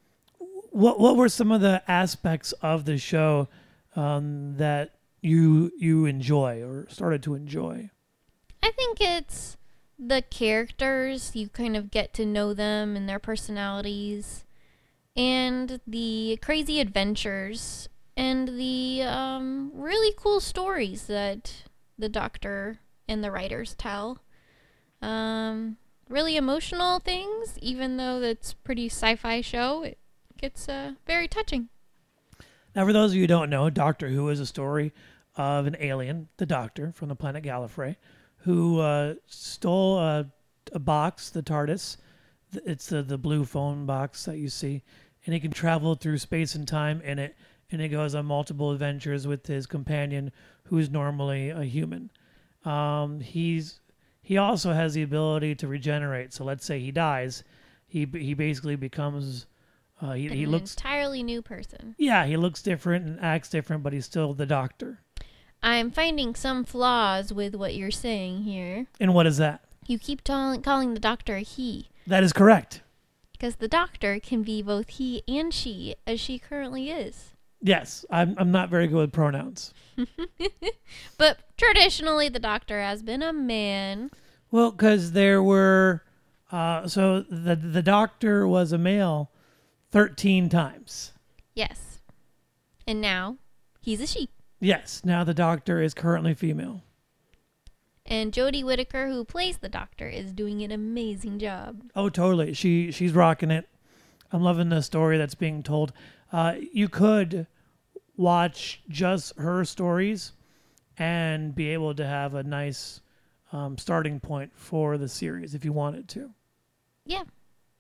what 0.80 1.00
what 1.00 1.18
were 1.18 1.30
some 1.30 1.52
of 1.52 1.62
the 1.62 1.84
aspects 1.88 2.54
of 2.62 2.86
the 2.86 2.98
show 2.98 3.50
um, 3.96 4.56
that 4.56 4.96
you 5.22 5.72
you 5.78 6.06
enjoy 6.06 6.64
or 6.64 6.88
started 6.90 7.22
to 7.24 7.36
enjoy? 7.36 7.90
I 8.64 8.72
think 8.72 9.02
it's 9.02 9.58
the 9.98 10.22
characters. 10.22 11.36
You 11.36 11.50
kind 11.50 11.76
of 11.76 11.92
get 11.92 12.14
to 12.14 12.26
know 12.26 12.54
them 12.54 12.96
and 12.96 13.10
their 13.10 13.20
personalities, 13.20 14.46
and 15.16 15.82
the 15.86 16.40
crazy 16.42 16.80
adventures, 16.80 17.90
and 18.16 18.48
the 18.58 19.04
um, 19.04 19.72
really 19.74 20.14
cool 20.18 20.40
stories 20.40 21.08
that 21.08 21.64
the 21.98 22.10
Doctor 22.10 22.80
and 23.08 23.22
the 23.22 23.32
writers 23.32 23.76
tell. 23.76 24.20
Um, 25.02 25.78
really 26.08 26.38
emotional 26.38 27.00
things, 27.00 27.58
even 27.62 27.98
though 27.98 28.22
that's 28.22 28.54
pretty 28.54 28.88
sci-fi 28.88 29.42
show. 29.42 29.84
It 29.84 29.98
gets 30.40 30.68
uh, 30.70 30.94
very 31.06 31.28
touching. 31.28 31.70
Now, 32.76 32.86
for 32.86 32.94
those 32.94 33.12
of 33.12 33.16
you 33.16 33.24
who 33.24 33.28
don't 33.28 33.50
know, 33.50 33.70
Doctor 33.70 34.10
Who 34.10 34.30
is 34.30 34.40
a 34.40 34.46
story 34.46 34.94
of 35.36 35.68
an 35.68 35.76
alien, 35.80 36.28
the 36.38 36.46
Doctor 36.46 36.92
from 36.92 37.10
the 37.10 37.16
planet 37.16 37.44
Gallifrey, 37.44 37.96
who 38.38 38.80
uh, 38.80 39.16
stole 39.26 40.00
a, 40.00 40.28
a 40.74 40.80
box, 40.80 41.30
the 41.30 41.44
TARDIS. 41.44 41.98
It's 42.66 42.88
the 42.88 43.04
the 43.04 43.18
blue 43.18 43.46
phone 43.46 43.86
box 43.86 44.26
that 44.26 44.38
you 44.38 44.50
see, 44.50 44.84
and 45.26 45.34
he 45.34 45.40
can 45.40 45.52
travel 45.52 45.96
through 45.96 46.18
space 46.18 46.56
and 46.56 46.68
time 46.68 47.02
in 47.02 47.20
it, 47.20 47.36
and 47.72 47.82
he 47.82 47.88
goes 47.88 48.16
on 48.16 48.26
multiple 48.26 48.72
adventures 48.72 49.28
with 49.28 49.46
his 49.46 49.68
companion, 49.68 50.32
who 50.64 50.78
is 50.78 50.90
normally 50.90 51.50
a 51.50 51.64
human. 51.64 52.10
Um, 52.66 53.20
he's 53.20 53.80
he 54.22 54.38
also 54.38 54.74
has 54.74 54.94
the 54.94 55.04
ability 55.04 55.56
to 55.56 55.68
regenerate. 55.68 56.34
So 56.34 56.44
let's 56.44 56.66
say 56.66 56.80
he 56.80 56.92
dies, 56.92 57.44
he 57.88 58.08
he 58.12 58.34
basically 58.34 58.76
becomes 58.76 59.46
uh, 60.02 60.14
he, 60.14 60.28
he 60.30 60.44
An 60.44 60.52
looks 60.52 60.74
entirely 60.76 61.24
new 61.24 61.42
person. 61.42 61.96
yeah, 61.98 62.26
he 62.26 62.38
looks 62.38 62.62
different 62.62 63.06
and 63.06 63.20
acts 63.22 63.50
different, 63.50 63.84
but 63.84 63.94
he's 63.94 64.06
still 64.06 64.34
the 64.34 64.46
doctor. 64.46 65.00
I'm 65.62 65.92
finding 65.92 66.36
some 66.36 66.64
flaws 66.64 67.34
with 67.34 67.54
what 67.56 67.76
you're 67.76 67.92
saying 67.92 68.44
here. 68.44 68.88
And 69.00 69.14
what 69.14 69.28
is 69.28 69.38
that? 69.38 69.62
You 69.88 70.00
keep 70.00 70.24
calling 70.24 70.94
the 70.94 71.00
doctor 71.00 71.36
a 71.36 71.42
he, 71.42 71.90
That 72.08 72.24
is 72.24 72.32
correct. 72.32 72.82
because 73.34 73.58
the 73.58 73.68
doctor 73.68 74.20
can 74.20 74.44
be 74.44 74.62
both 74.62 74.88
he 74.90 75.24
and 75.28 75.54
she, 75.54 75.96
as 76.08 76.20
she 76.20 76.40
currently 76.40 76.90
is. 76.92 77.32
Yes, 77.62 78.06
I'm 78.10 78.36
I'm 78.38 78.52
not 78.52 78.70
very 78.70 78.88
good 78.88 78.98
with 79.02 79.12
pronouns. 79.12 79.74
But 81.18 81.40
traditionally, 81.58 82.30
the 82.30 82.40
doctor 82.40 82.80
has 82.82 83.04
been 83.04 83.22
a 83.22 83.34
man. 83.34 84.12
Well, 84.52 84.72
because 84.72 85.12
there 85.12 85.44
were, 85.44 86.04
uh, 86.52 86.88
so 86.88 87.22
the 87.30 87.56
the 87.56 87.82
doctor 87.84 88.48
was 88.48 88.72
a 88.72 88.78
male, 88.78 89.30
thirteen 89.92 90.50
times. 90.50 91.14
Yes. 91.54 92.00
And 92.88 93.02
now, 93.02 93.38
he's 93.82 94.02
a 94.02 94.08
she. 94.08 94.30
Yes, 94.60 95.02
now 95.04 95.24
the 95.24 95.34
doctor 95.34 95.82
is 95.82 95.94
currently 95.94 96.34
female. 96.34 96.84
And 98.06 98.34
Jodie 98.34 98.64
Whittaker, 98.64 99.08
who 99.08 99.24
plays 99.24 99.60
the 99.60 99.70
doctor, 99.70 100.08
is 100.08 100.34
doing 100.34 100.64
an 100.64 100.72
amazing 100.72 101.38
job. 101.38 101.84
Oh, 101.96 102.10
totally. 102.10 102.54
She 102.54 102.92
she's 102.92 103.14
rocking 103.14 103.52
it. 103.52 103.70
I'm 104.32 104.42
loving 104.42 104.70
the 104.70 104.82
story 104.82 105.18
that's 105.18 105.36
being 105.36 105.64
told. 105.64 105.94
Uh, 106.32 106.56
you 106.74 106.90
could 106.90 107.48
watch 108.18 108.82
just 108.90 109.38
her 109.38 109.64
stories 109.64 110.34
and 110.98 111.56
be 111.56 111.70
able 111.70 111.94
to 111.96 112.06
have 112.06 112.34
a 112.34 112.44
nice 112.44 113.02
um, 113.52 113.78
starting 113.78 114.20
point 114.20 114.52
for 114.54 114.98
the 114.98 115.08
series 115.08 115.56
if 115.56 115.64
you 115.64 115.72
wanted 115.72 116.10
to. 116.10 116.32
Yeah, 117.06 117.24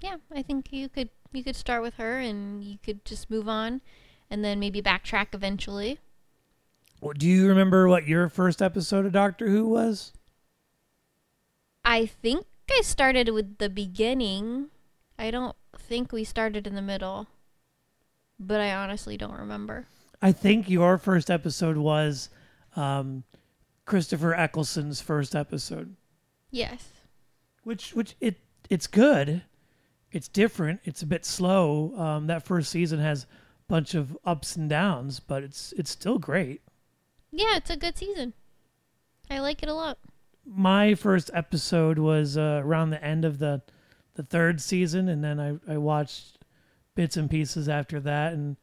yeah. 0.01 0.17
I 0.33 0.41
think 0.41 0.71
you 0.71 0.89
could 0.89 1.09
you 1.31 1.43
could 1.43 1.55
start 1.55 1.81
with 1.81 1.95
her, 1.95 2.19
and 2.19 2.63
you 2.63 2.77
could 2.83 3.03
just 3.05 3.29
move 3.29 3.47
on, 3.49 3.81
and 4.29 4.43
then 4.43 4.59
maybe 4.59 4.81
backtrack 4.81 5.27
eventually. 5.33 5.99
Well, 7.01 7.13
Do 7.13 7.27
you 7.27 7.47
remember 7.47 7.87
what 7.87 8.07
your 8.07 8.27
first 8.29 8.61
episode 8.61 9.05
of 9.05 9.13
Doctor 9.13 9.49
Who 9.49 9.67
was? 9.67 10.11
I 11.85 12.05
think 12.05 12.45
I 12.69 12.81
started 12.81 13.29
with 13.29 13.57
the 13.57 13.69
beginning. 13.69 14.67
I 15.17 15.31
don't 15.31 15.55
think 15.77 16.11
we 16.11 16.23
started 16.23 16.67
in 16.67 16.75
the 16.75 16.81
middle, 16.81 17.27
but 18.39 18.59
I 18.61 18.73
honestly 18.73 19.17
don't 19.17 19.37
remember. 19.37 19.87
I 20.21 20.31
think 20.33 20.69
your 20.69 20.97
first 20.97 21.29
episode 21.31 21.77
was 21.77 22.29
um, 22.75 23.23
Christopher 23.85 24.33
Eccleston's 24.33 25.01
first 25.01 25.35
episode, 25.35 25.95
Yes. 26.51 26.85
which 27.63 27.93
which 27.93 28.15
it 28.19 28.39
it's 28.69 28.87
good. 28.87 29.43
It's 30.11 30.27
different. 30.27 30.81
It's 30.83 31.01
a 31.01 31.05
bit 31.05 31.25
slow. 31.25 31.93
Um, 31.97 32.27
that 32.27 32.45
first 32.45 32.71
season 32.71 32.99
has 32.99 33.23
a 33.23 33.27
bunch 33.67 33.93
of 33.93 34.17
ups 34.25 34.55
and 34.55 34.69
downs, 34.69 35.19
but 35.19 35.43
it's 35.43 35.73
it's 35.73 35.91
still 35.91 36.17
great. 36.17 36.61
Yeah, 37.31 37.57
it's 37.57 37.69
a 37.69 37.77
good 37.77 37.97
season. 37.97 38.33
I 39.29 39.39
like 39.39 39.61
it 39.61 39.69
a 39.69 39.73
lot. 39.73 39.99
My 40.45 40.95
first 40.95 41.29
episode 41.33 41.99
was 41.99 42.37
uh, 42.37 42.61
around 42.63 42.89
the 42.89 43.03
end 43.03 43.23
of 43.23 43.37
the 43.39 43.61
the 44.15 44.23
third 44.23 44.59
season, 44.61 45.07
and 45.07 45.23
then 45.23 45.39
I, 45.39 45.73
I 45.73 45.77
watched 45.77 46.39
bits 46.95 47.15
and 47.15 47.29
pieces 47.29 47.69
after 47.69 47.99
that, 47.99 48.33
and 48.33 48.57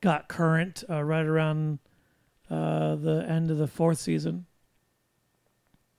got 0.00 0.28
current 0.28 0.84
uh, 0.90 1.02
right 1.02 1.24
around 1.24 1.78
uh, 2.50 2.96
the 2.96 3.24
end 3.26 3.50
of 3.50 3.56
the 3.56 3.66
fourth 3.66 3.98
season. 3.98 4.44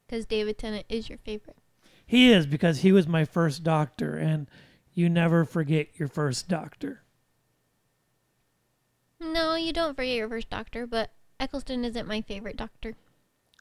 Because 0.05 0.25
David 0.27 0.59
Tennant 0.59 0.85
is 0.87 1.09
your 1.09 1.17
favorite. 1.17 1.57
He 2.05 2.31
is 2.31 2.45
because 2.45 2.79
he 2.79 2.91
was 2.91 3.07
my 3.07 3.25
first 3.25 3.63
doctor, 3.63 4.15
and 4.15 4.47
you 4.93 5.09
never 5.09 5.45
forget 5.45 5.87
your 5.95 6.07
first 6.07 6.47
doctor. 6.47 7.01
No, 9.19 9.55
you 9.55 9.73
don't 9.73 9.95
forget 9.95 10.15
your 10.15 10.29
first 10.29 10.49
doctor, 10.49 10.85
but 10.85 11.11
Eccleston 11.39 11.85
isn't 11.85 12.07
my 12.07 12.21
favorite 12.21 12.57
doctor. 12.57 12.95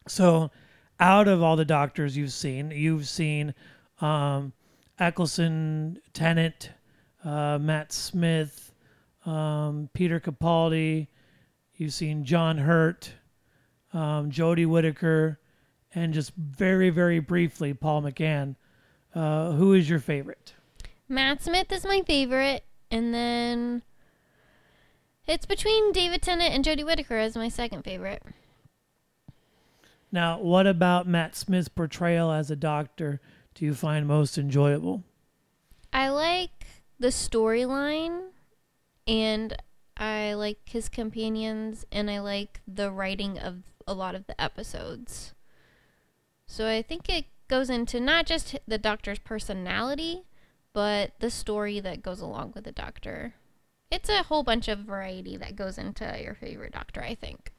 So, 0.09 0.51
out 0.99 1.29
of 1.29 1.43
all 1.43 1.57
the 1.57 1.65
doctors 1.65 2.17
you've 2.17 2.33
seen, 2.33 2.71
you've 2.71 3.09
seen 3.09 3.55
um, 4.01 4.53
Eccleston, 4.99 5.99
Tennant, 6.13 6.71
uh, 7.25 7.59
Matt 7.61 7.93
Smith, 7.93 8.73
um, 9.25 9.89
Peter 9.95 10.21
Capaldi. 10.21 11.07
You've 11.77 11.95
seen 11.95 12.25
John 12.25 12.59
Hurt, 12.59 13.13
um, 13.93 14.31
Jodie 14.31 14.67
Whittaker, 14.67 15.39
and 15.95 16.13
just 16.13 16.35
very, 16.35 16.91
very 16.91 17.21
briefly, 17.21 17.73
Paul 17.73 18.03
McGann. 18.03 18.57
Uh, 19.15 19.53
who 19.53 19.75
is 19.75 19.89
your 19.89 19.99
favorite? 20.01 20.55
Matt 21.13 21.43
Smith 21.43 21.71
is 21.71 21.85
my 21.85 22.01
favorite, 22.07 22.65
and 22.91 23.13
then 23.13 23.83
it's 25.27 25.45
between 25.45 25.93
David 25.93 26.23
Tennant 26.23 26.55
and 26.55 26.65
Jodie 26.65 26.87
Whittaker 26.87 27.19
as 27.19 27.37
my 27.37 27.51
second 27.51 27.83
favorite. 27.83 28.23
Now, 30.11 30.39
what 30.39 30.67
about 30.67 31.07
Matt 31.07 31.37
Smith's 31.37 31.69
portrayal 31.69 32.33
as 32.33 32.51
a 32.51 32.57
doctor 32.57 33.21
do 33.55 33.67
you 33.67 33.75
find 33.75 34.09
most 34.09 34.39
enjoyable? 34.39 35.05
I 35.93 36.09
like 36.09 36.65
the 36.99 37.09
storyline, 37.09 38.29
and 39.07 39.55
I 39.99 40.33
like 40.33 40.61
his 40.65 40.89
companions, 40.89 41.85
and 41.93 42.11
I 42.11 42.21
like 42.21 42.63
the 42.67 42.91
writing 42.91 43.39
of 43.39 43.65
a 43.87 43.93
lot 43.93 44.15
of 44.15 44.27
the 44.27 44.41
episodes. 44.41 45.35
So 46.47 46.67
I 46.67 46.81
think 46.81 47.11
it 47.11 47.27
goes 47.49 47.69
into 47.69 48.01
not 48.01 48.25
just 48.25 48.57
the 48.67 48.79
doctor's 48.79 49.19
personality, 49.19 50.23
but 50.73 51.13
the 51.21 51.31
story 51.31 51.81
that 51.81 52.03
goes 52.03 52.21
along 52.21 52.53
with 52.55 52.65
the 52.65 52.73
doctor. 52.73 53.35
It's 53.91 54.09
a 54.09 54.23
whole 54.23 54.43
bunch 54.43 54.69
of 54.69 54.81
variety 54.81 55.37
that 55.37 55.57
goes 55.57 55.77
into 55.77 56.19
your 56.23 56.35
favorite 56.35 56.73
doctor, 56.73 57.03
I 57.03 57.15
think. 57.15 57.53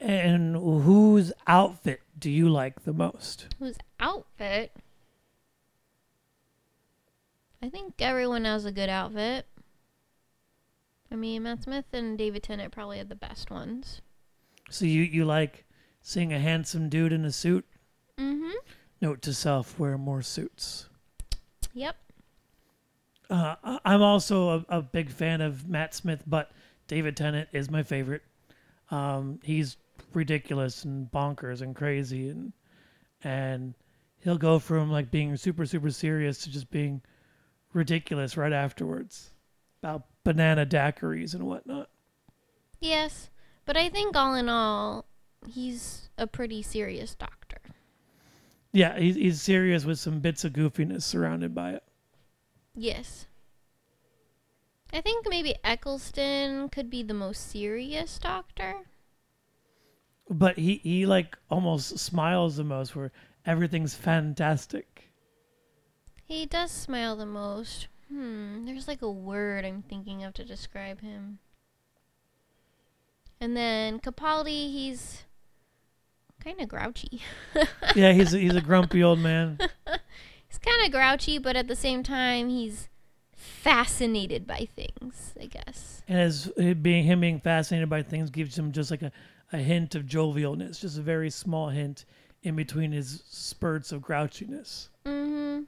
And 0.00 0.54
whose 0.56 1.32
outfit 1.46 2.00
do 2.18 2.30
you 2.30 2.48
like 2.48 2.84
the 2.84 2.92
most? 2.92 3.54
Whose 3.58 3.76
outfit? 4.00 4.72
I 7.62 7.68
think 7.68 7.94
everyone 7.98 8.44
has 8.44 8.64
a 8.64 8.72
good 8.72 8.88
outfit. 8.88 9.46
I 11.10 11.16
mean, 11.16 11.44
Matt 11.44 11.62
Smith 11.62 11.86
and 11.92 12.18
David 12.18 12.42
Tennant 12.42 12.72
probably 12.72 12.98
had 12.98 13.08
the 13.08 13.14
best 13.14 13.50
ones. 13.50 14.02
So 14.70 14.84
you 14.84 15.02
you 15.02 15.24
like 15.24 15.64
seeing 16.02 16.32
a 16.32 16.38
handsome 16.38 16.88
dude 16.88 17.12
in 17.12 17.24
a 17.24 17.32
suit? 17.32 17.64
Mm-hmm. 18.18 18.52
Note 19.00 19.22
to 19.22 19.32
self: 19.32 19.78
wear 19.78 19.96
more 19.96 20.22
suits. 20.22 20.88
Yep. 21.72 21.96
Uh, 23.34 23.56
I- 23.64 23.80
I'm 23.84 24.02
also 24.02 24.64
a, 24.68 24.78
a 24.78 24.82
big 24.82 25.10
fan 25.10 25.40
of 25.40 25.68
Matt 25.68 25.92
Smith, 25.94 26.22
but 26.26 26.52
David 26.86 27.16
Tennant 27.16 27.48
is 27.52 27.68
my 27.70 27.82
favorite. 27.82 28.22
Um, 28.90 29.40
he's 29.42 29.76
ridiculous 30.12 30.84
and 30.84 31.10
bonkers 31.10 31.60
and 31.60 31.74
crazy, 31.74 32.28
and 32.28 32.52
and 33.24 33.74
he'll 34.18 34.38
go 34.38 34.58
from 34.60 34.90
like 34.92 35.10
being 35.10 35.36
super 35.36 35.66
super 35.66 35.90
serious 35.90 36.38
to 36.44 36.50
just 36.52 36.70
being 36.70 37.02
ridiculous 37.72 38.36
right 38.36 38.52
afterwards 38.52 39.30
about 39.82 40.04
banana 40.22 40.64
daiquiris 40.64 41.34
and 41.34 41.42
whatnot. 41.44 41.90
Yes, 42.78 43.30
but 43.66 43.76
I 43.76 43.88
think 43.88 44.14
all 44.16 44.34
in 44.34 44.48
all, 44.48 45.06
he's 45.48 46.08
a 46.18 46.26
pretty 46.28 46.62
serious 46.62 47.14
doctor. 47.16 47.58
Yeah, 48.72 48.96
he's, 48.98 49.16
he's 49.16 49.42
serious 49.42 49.84
with 49.84 49.98
some 49.98 50.20
bits 50.20 50.44
of 50.44 50.52
goofiness 50.52 51.02
surrounded 51.02 51.52
by 51.54 51.72
it. 51.72 51.82
Yes. 52.74 53.26
I 54.92 55.00
think 55.00 55.26
maybe 55.28 55.56
Eccleston 55.64 56.68
could 56.68 56.90
be 56.90 57.02
the 57.02 57.14
most 57.14 57.50
serious 57.50 58.18
doctor. 58.18 58.86
But 60.30 60.58
he, 60.58 60.76
he 60.76 61.06
like 61.06 61.36
almost 61.50 61.98
smiles 61.98 62.56
the 62.56 62.64
most 62.64 62.94
where 62.94 63.12
everything's 63.44 63.94
fantastic. 63.94 65.10
He 66.24 66.46
does 66.46 66.70
smile 66.70 67.16
the 67.16 67.26
most. 67.26 67.88
Hmm, 68.08 68.64
there's 68.64 68.88
like 68.88 69.02
a 69.02 69.10
word 69.10 69.64
I'm 69.64 69.82
thinking 69.82 70.24
of 70.24 70.34
to 70.34 70.44
describe 70.44 71.00
him. 71.00 71.38
And 73.40 73.56
then 73.56 74.00
Capaldi, 74.00 74.72
he's 74.72 75.24
kind 76.42 76.60
of 76.60 76.68
grouchy. 76.68 77.20
yeah, 77.94 78.12
he's 78.12 78.32
a, 78.32 78.38
he's 78.38 78.54
a 78.54 78.60
grumpy 78.60 79.02
old 79.02 79.18
man. 79.18 79.58
he's 80.54 80.72
kind 80.72 80.84
of 80.86 80.92
grouchy, 80.92 81.38
but 81.38 81.56
at 81.56 81.68
the 81.68 81.76
same 81.76 82.02
time, 82.02 82.48
he's 82.48 82.88
fascinated 83.34 84.46
by 84.46 84.68
things, 84.74 85.34
I 85.40 85.46
guess. 85.46 86.02
And 86.08 86.18
as 86.18 86.46
being 86.80 87.04
him 87.04 87.20
being 87.20 87.40
fascinated 87.40 87.88
by 87.88 88.02
things 88.02 88.30
gives 88.30 88.58
him 88.58 88.72
just 88.72 88.90
like 88.90 89.02
a, 89.02 89.12
a 89.52 89.58
hint 89.58 89.94
of 89.94 90.04
jovialness, 90.04 90.80
just 90.80 90.98
a 90.98 91.02
very 91.02 91.30
small 91.30 91.68
hint 91.68 92.04
in 92.42 92.56
between 92.56 92.92
his 92.92 93.22
spurts 93.28 93.92
of 93.92 94.02
grouchiness. 94.02 94.88
Mm-hmm. 95.04 95.62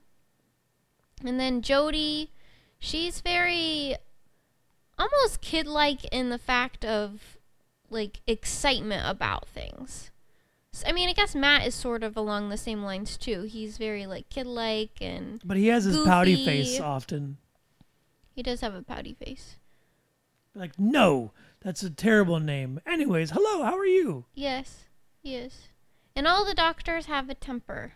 And 1.26 1.40
then 1.40 1.62
Jodie, 1.62 2.28
she's 2.78 3.20
very 3.20 3.96
almost 4.98 5.40
kid-like 5.40 6.04
in 6.06 6.30
the 6.30 6.38
fact 6.38 6.84
of 6.84 7.38
like 7.90 8.20
excitement 8.26 9.02
about 9.06 9.48
things. 9.48 10.10
I 10.86 10.92
mean, 10.92 11.08
I 11.08 11.12
guess 11.12 11.34
Matt 11.34 11.66
is 11.66 11.74
sort 11.74 12.02
of 12.02 12.16
along 12.16 12.48
the 12.48 12.56
same 12.56 12.82
lines 12.82 13.16
too. 13.16 13.42
He's 13.42 13.78
very 13.78 14.06
like 14.06 14.28
kid-like 14.28 15.00
and 15.00 15.40
But 15.44 15.56
he 15.56 15.68
has 15.68 15.84
his 15.84 15.98
pouty 16.04 16.44
face 16.44 16.80
often. 16.80 17.38
he 18.34 18.42
does 18.42 18.60
have 18.60 18.74
a 18.74 18.82
pouty 18.82 19.14
face. 19.14 19.56
Like, 20.54 20.78
no, 20.78 21.32
that's 21.60 21.82
a 21.82 21.90
terrible 21.90 22.40
name. 22.40 22.80
Anyways, 22.86 23.30
hello, 23.30 23.62
how 23.62 23.76
are 23.76 23.86
you? 23.86 24.24
Yes, 24.34 24.84
he 25.22 25.34
is. 25.34 25.68
And 26.14 26.26
all 26.26 26.44
the 26.46 26.54
doctors 26.54 27.06
have 27.06 27.28
a 27.28 27.34
temper. 27.34 27.92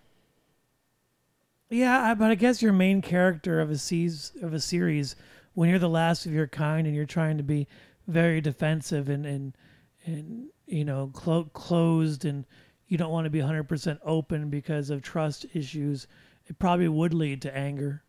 Yeah, 1.71 2.15
but 2.15 2.31
I 2.31 2.35
guess 2.35 2.63
your 2.63 2.73
main 2.73 3.01
character 3.01 3.61
of 3.61 3.71
a 3.71 3.79
seas 3.79 4.33
of 4.43 4.53
a 4.53 4.61
series, 4.61 5.15
when 5.55 5.69
you're 5.71 5.79
the 5.79 5.89
last 5.89 6.27
of 6.27 6.33
your 6.33 6.49
kind 6.49 6.87
and 6.87 6.95
you're 6.97 7.07
trying 7.07 7.37
to 7.37 7.43
be 7.43 7.67
very 8.09 8.41
defensive 8.41 9.09
and 9.09 9.25
and 9.25 9.57
and 10.05 10.49
you 10.67 10.85
know 10.85 11.11
clo- 11.15 11.49
closed 11.53 12.25
and 12.25 12.45
you 12.91 12.99
don't 12.99 13.13
want 13.13 13.25
to 13.25 13.31
be 13.31 13.39
100% 13.39 13.99
open 14.05 14.51
because 14.51 14.91
of 14.91 15.01
trust 15.01 15.47
issues, 15.55 16.09
it 16.47 16.59
probably 16.59 16.89
would 16.89 17.15
lead 17.15 17.41
to 17.43 17.57
anger. 17.57 18.03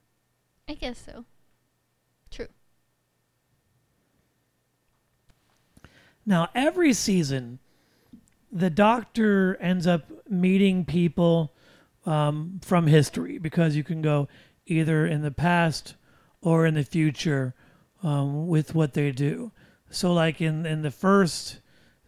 I 0.67 0.73
guess 0.73 1.03
so. 1.05 1.25
True. 2.31 2.47
Now, 6.25 6.49
every 6.55 6.93
season, 6.93 7.59
the 8.51 8.71
doctor 8.71 9.55
ends 9.61 9.85
up 9.85 10.09
meeting 10.27 10.83
people 10.83 11.53
um, 12.07 12.59
from 12.63 12.87
history 12.87 13.37
because 13.37 13.75
you 13.75 13.83
can 13.83 14.01
go 14.01 14.27
either 14.65 15.05
in 15.05 15.21
the 15.21 15.29
past 15.29 15.93
or 16.41 16.65
in 16.65 16.73
the 16.73 16.83
future 16.83 17.53
um, 18.01 18.47
with 18.47 18.73
what 18.73 18.95
they 18.95 19.11
do. 19.11 19.51
So, 19.91 20.11
like 20.11 20.41
in, 20.41 20.65
in 20.65 20.81
the 20.81 20.89
first 20.89 21.59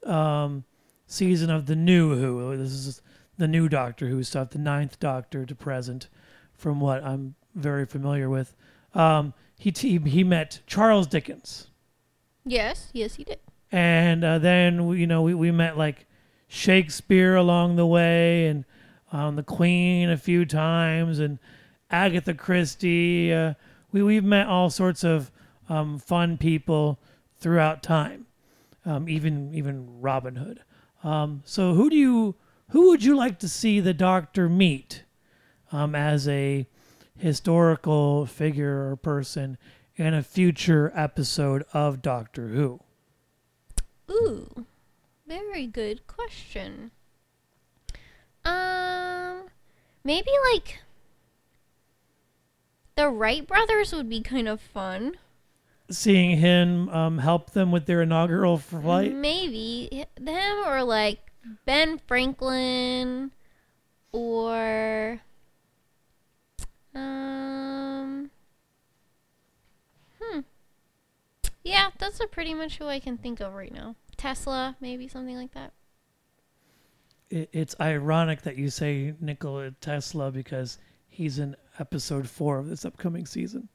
um, 0.03 0.63
season 1.13 1.49
of 1.49 1.67
the 1.67 1.75
new 1.75 2.15
Who, 2.15 2.57
this 2.57 2.71
is 2.71 3.01
the 3.37 3.47
new 3.47 3.69
Doctor 3.69 4.07
Who 4.07 4.23
stuff, 4.23 4.49
the 4.49 4.57
ninth 4.59 4.99
Doctor 4.99 5.45
to 5.45 5.55
present, 5.55 6.07
from 6.53 6.79
what 6.79 7.03
I'm 7.03 7.35
very 7.55 7.85
familiar 7.85 8.29
with. 8.29 8.55
Um, 8.93 9.33
he, 9.57 9.71
he 9.75 9.97
he 9.97 10.23
met 10.23 10.59
Charles 10.67 11.07
Dickens 11.07 11.67
Yes, 12.45 12.89
yes, 12.93 13.15
he 13.15 13.23
did. 13.23 13.39
and 13.71 14.23
uh, 14.23 14.37
then 14.39 14.87
you 14.89 15.07
know 15.07 15.21
we, 15.21 15.33
we 15.33 15.51
met 15.51 15.77
like 15.77 16.05
Shakespeare 16.47 17.35
along 17.35 17.75
the 17.77 17.85
way 17.85 18.47
and 18.47 18.65
um, 19.11 19.35
the 19.35 19.43
Queen 19.43 20.09
a 20.09 20.17
few 20.17 20.45
times 20.45 21.19
and 21.19 21.39
Agatha 21.89 22.33
Christie. 22.33 23.33
Uh, 23.33 23.53
we 23.91 24.01
we've 24.03 24.23
met 24.23 24.47
all 24.47 24.69
sorts 24.69 25.03
of 25.03 25.31
um, 25.69 25.97
fun 25.99 26.37
people 26.37 26.99
throughout 27.39 27.81
time, 27.83 28.25
um, 28.85 29.07
even 29.07 29.53
even 29.53 30.01
Robin 30.01 30.35
Hood. 30.35 30.61
Um, 31.03 31.41
so 31.45 31.73
who 31.73 31.89
do 31.89 31.95
you 31.95 32.35
who 32.69 32.89
would 32.89 33.03
you 33.03 33.15
like 33.15 33.39
to 33.39 33.49
see 33.49 33.79
the 33.79 33.93
Doctor 33.93 34.49
meet 34.49 35.03
um, 35.71 35.93
as 35.93 36.27
a 36.27 36.65
historical 37.17 38.25
figure 38.25 38.89
or 38.89 38.95
person 38.95 39.57
in 39.95 40.13
a 40.13 40.23
future 40.23 40.91
episode 40.95 41.63
of 41.73 42.01
Doctor 42.01 42.47
Who? 42.47 42.79
Ooh, 44.09 44.65
very 45.27 45.67
good 45.67 46.07
question. 46.07 46.91
Um, 48.45 49.43
maybe 50.03 50.31
like 50.51 50.79
the 52.95 53.09
Wright 53.09 53.45
brothers 53.45 53.93
would 53.93 54.09
be 54.09 54.21
kind 54.21 54.47
of 54.47 54.61
fun. 54.61 55.17
Seeing 55.89 56.37
him 56.37 56.89
um, 56.89 57.17
help 57.19 57.51
them 57.51 57.71
with 57.71 57.85
their 57.85 58.01
inaugural 58.01 58.57
flight. 58.57 59.13
Maybe 59.13 60.05
them 60.15 60.63
or 60.65 60.83
like 60.83 61.19
Ben 61.65 61.99
Franklin 62.07 63.31
or 64.11 65.21
um 66.95 68.29
hmm 70.21 70.39
yeah 71.63 71.89
that's 71.97 72.21
pretty 72.31 72.53
much 72.53 72.77
who 72.77 72.85
I 72.85 72.99
can 72.99 73.17
think 73.17 73.39
of 73.39 73.53
right 73.53 73.73
now 73.73 73.95
Tesla 74.15 74.75
maybe 74.79 75.07
something 75.07 75.35
like 75.35 75.53
that 75.53 75.73
It, 77.29 77.49
it's 77.51 77.75
ironic 77.81 78.43
that 78.43 78.57
you 78.57 78.69
say 78.69 79.15
Nikola 79.19 79.71
Tesla 79.81 80.31
because 80.31 80.77
he's 81.09 81.39
in 81.39 81.55
episode 81.79 82.29
four 82.29 82.59
of 82.59 82.67
this 82.69 82.85
upcoming 82.85 83.25
season. 83.25 83.69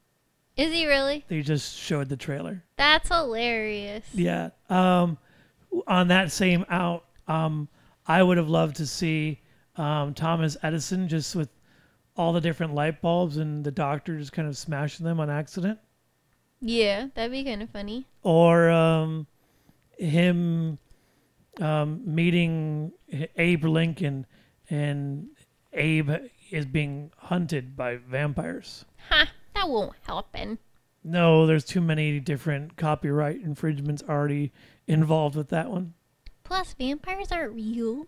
Is 0.58 0.70
he 0.72 0.86
really 0.86 1.24
They 1.28 1.40
just 1.40 1.78
showed 1.78 2.10
the 2.10 2.16
trailer. 2.18 2.62
that's 2.76 3.08
hilarious 3.08 4.04
Yeah. 4.12 4.50
Um, 4.68 5.16
on 5.86 6.08
that 6.08 6.30
same 6.32 6.64
out, 6.68 7.04
um, 7.26 7.68
I 8.06 8.22
would 8.22 8.36
have 8.36 8.48
loved 8.50 8.76
to 8.76 8.86
see 8.86 9.40
um, 9.76 10.12
Thomas 10.14 10.56
Edison 10.62 11.08
just 11.08 11.34
with 11.36 11.48
all 12.16 12.32
the 12.32 12.40
different 12.40 12.74
light 12.74 13.00
bulbs 13.00 13.36
and 13.36 13.64
the 13.64 13.70
doctor 13.70 14.18
just 14.18 14.32
kind 14.32 14.48
of 14.48 14.56
smashing 14.58 15.04
them 15.06 15.20
on 15.20 15.30
accident. 15.30 15.78
yeah 16.60 17.06
that'd 17.14 17.30
be 17.30 17.44
kind 17.44 17.62
of 17.62 17.70
funny 17.70 18.04
or 18.22 18.68
um, 18.70 19.26
him 19.98 20.78
um, 21.60 22.02
meeting 22.04 22.92
Abe 23.36 23.64
Lincoln 23.64 24.26
and 24.70 25.28
Abe 25.72 26.10
is 26.50 26.66
being 26.66 27.10
hunted 27.16 27.76
by 27.76 27.96
vampires. 27.96 28.84
ha 29.08 29.28
that 29.58 29.68
won't 29.68 29.92
happen 30.06 30.58
No, 31.04 31.46
there's 31.46 31.64
too 31.64 31.80
many 31.80 32.20
different 32.20 32.76
copyright 32.76 33.40
infringements 33.42 34.02
already 34.08 34.52
involved 34.86 35.36
with 35.36 35.48
that 35.50 35.70
one. 35.70 35.94
plus 36.44 36.74
vampires 36.74 37.30
aren't 37.32 37.54
real 37.54 38.06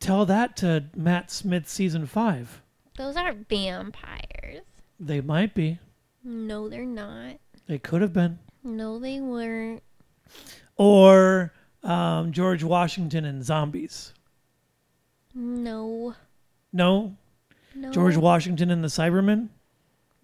Tell 0.00 0.26
that 0.26 0.56
to 0.56 0.86
Matt 0.96 1.30
Smith 1.30 1.68
season 1.68 2.06
five. 2.06 2.62
those 2.96 3.16
aren't 3.16 3.48
vampires 3.48 4.62
They 4.98 5.20
might 5.20 5.54
be. 5.54 5.78
no 6.24 6.68
they're 6.68 6.84
not 6.84 7.36
They 7.66 7.78
could 7.78 8.02
have 8.02 8.12
been. 8.12 8.38
no 8.64 8.98
they 8.98 9.20
weren't 9.20 9.82
Or 10.76 11.52
um, 11.84 12.32
George 12.32 12.62
Washington 12.64 13.24
and 13.24 13.44
zombies. 13.44 14.12
no 15.34 16.14
No, 16.72 17.16
no 17.74 17.90
George 17.90 18.16
Washington 18.16 18.70
and 18.70 18.82
the 18.82 18.88
Cybermen. 18.88 19.48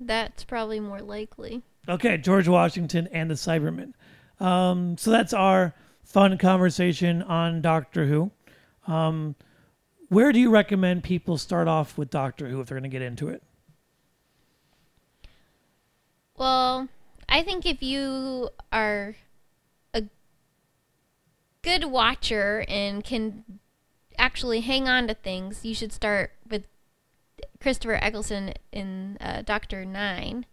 That's 0.01 0.45
probably 0.45 0.81
more 0.81 1.01
likely. 1.01 1.63
Okay, 1.89 2.19
George 2.19 2.49
Washington 2.49 3.09
and 3.13 3.31
the 3.31 3.35
Cybermen. 3.35 3.95
Um, 4.41 4.97
so 4.97 5.11
that's 5.11 5.33
our 5.33 5.75
fun 6.05 6.39
conversation 6.39 7.23
on 7.23 7.61
Doctor 7.61 8.07
Who. 8.07 8.31
Um, 8.87 9.35
where 10.09 10.33
do 10.33 10.39
you 10.39 10.51
recommend 10.51 11.05
people 11.05 11.37
start 11.37 11.69
off 11.69 11.99
with 11.99 12.11
Doctor 12.11 12.49
Who 12.49 12.61
if 12.61 12.69
they're 12.69 12.79
going 12.79 12.91
to 12.91 12.95
get 12.95 13.03
into 13.03 13.29
it? 13.29 13.43
Well, 16.37 16.89
I 17.29 17.43
think 17.43 17.67
if 17.67 17.83
you 17.83 18.51
are 18.73 19.17
a 19.93 20.05
good 21.63 21.85
watcher 21.85 22.65
and 22.69 23.03
can 23.03 23.45
actually 24.17 24.61
hang 24.61 24.89
on 24.89 25.09
to 25.09 25.15
things, 25.15 25.65
you 25.65 25.75
should 25.75 25.93
start 25.93 26.33
with 26.49 26.65
Christopher 27.61 27.95
Eccleston 27.95 28.55
in 28.72 29.18
uh, 29.20 29.43
Doctor 29.43 29.84
Nine. 29.84 30.47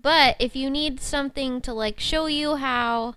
But 0.00 0.36
if 0.38 0.54
you 0.54 0.70
need 0.70 1.00
something 1.00 1.60
to 1.62 1.72
like 1.72 1.98
show 1.98 2.26
you 2.26 2.56
how 2.56 3.14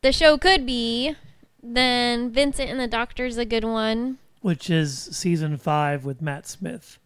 the 0.00 0.12
show 0.12 0.36
could 0.36 0.66
be, 0.66 1.16
then 1.62 2.30
Vincent 2.30 2.70
and 2.70 2.80
the 2.80 2.88
Doctor's 2.88 3.38
a 3.38 3.44
good 3.44 3.64
one. 3.64 4.18
Which 4.40 4.68
is 4.68 4.98
season 5.12 5.56
five 5.56 6.04
with 6.04 6.20
Matt 6.20 6.46
Smith. 6.46 6.98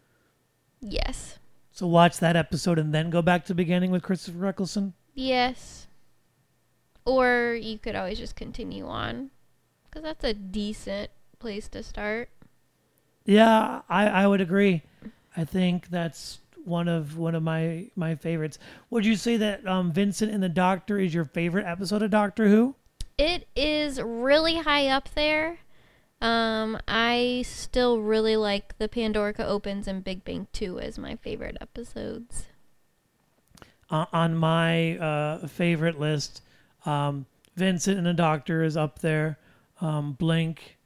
Yes. 0.81 1.37
So 1.71 1.85
watch 1.85 2.17
that 2.19 2.35
episode 2.35 2.79
and 2.79 2.93
then 2.93 3.11
go 3.11 3.21
back 3.21 3.43
to 3.43 3.49
the 3.49 3.55
beginning 3.55 3.91
with 3.91 4.01
Christopher 4.01 4.47
Eccleston. 4.47 4.93
Yes. 5.13 5.87
Or 7.05 7.55
you 7.59 7.77
could 7.77 7.95
always 7.95 8.17
just 8.17 8.35
continue 8.35 8.87
on. 8.87 9.29
Because 9.85 10.01
that's 10.01 10.23
a 10.23 10.33
decent 10.33 11.11
place 11.37 11.67
to 11.69 11.83
start. 11.83 12.29
Yeah, 13.27 13.81
I, 13.89 14.07
I 14.07 14.27
would 14.27 14.39
agree. 14.39 14.81
I 15.35 15.43
think 15.43 15.89
that's 15.89 16.39
one 16.63 16.87
of 16.87 17.17
one 17.17 17.35
of 17.35 17.43
my 17.43 17.87
my 17.95 18.15
favorites. 18.15 18.57
Would 18.89 19.05
you 19.05 19.17
say 19.17 19.35
that 19.37 19.67
um, 19.67 19.91
Vincent 19.91 20.31
and 20.31 20.41
the 20.41 20.49
Doctor 20.49 20.97
is 20.97 21.13
your 21.13 21.25
favorite 21.25 21.65
episode 21.65 22.01
of 22.01 22.09
Doctor 22.09 22.47
Who? 22.47 22.75
It 23.17 23.47
is 23.55 24.01
really 24.01 24.59
high 24.59 24.87
up 24.87 25.09
there. 25.13 25.59
Um, 26.21 26.79
I 26.87 27.43
still 27.45 28.01
really 28.01 28.37
like 28.37 28.77
the 28.77 28.87
Pandorica 28.87 29.41
Opens 29.41 29.87
and 29.87 30.03
Big 30.03 30.23
Bang 30.23 30.47
2 30.53 30.79
as 30.79 30.97
my 30.97 31.15
favorite 31.17 31.57
episodes. 31.59 32.45
Uh, 33.89 34.05
on 34.13 34.35
my 34.35 34.97
uh, 34.97 35.47
favorite 35.47 35.99
list, 35.99 36.41
um, 36.85 37.25
Vincent 37.55 37.97
and 37.97 38.07
the 38.07 38.13
Doctor 38.13 38.63
is 38.63 38.77
up 38.77 38.99
there. 38.99 39.37
Um, 39.81 40.13
Blink 40.13 40.77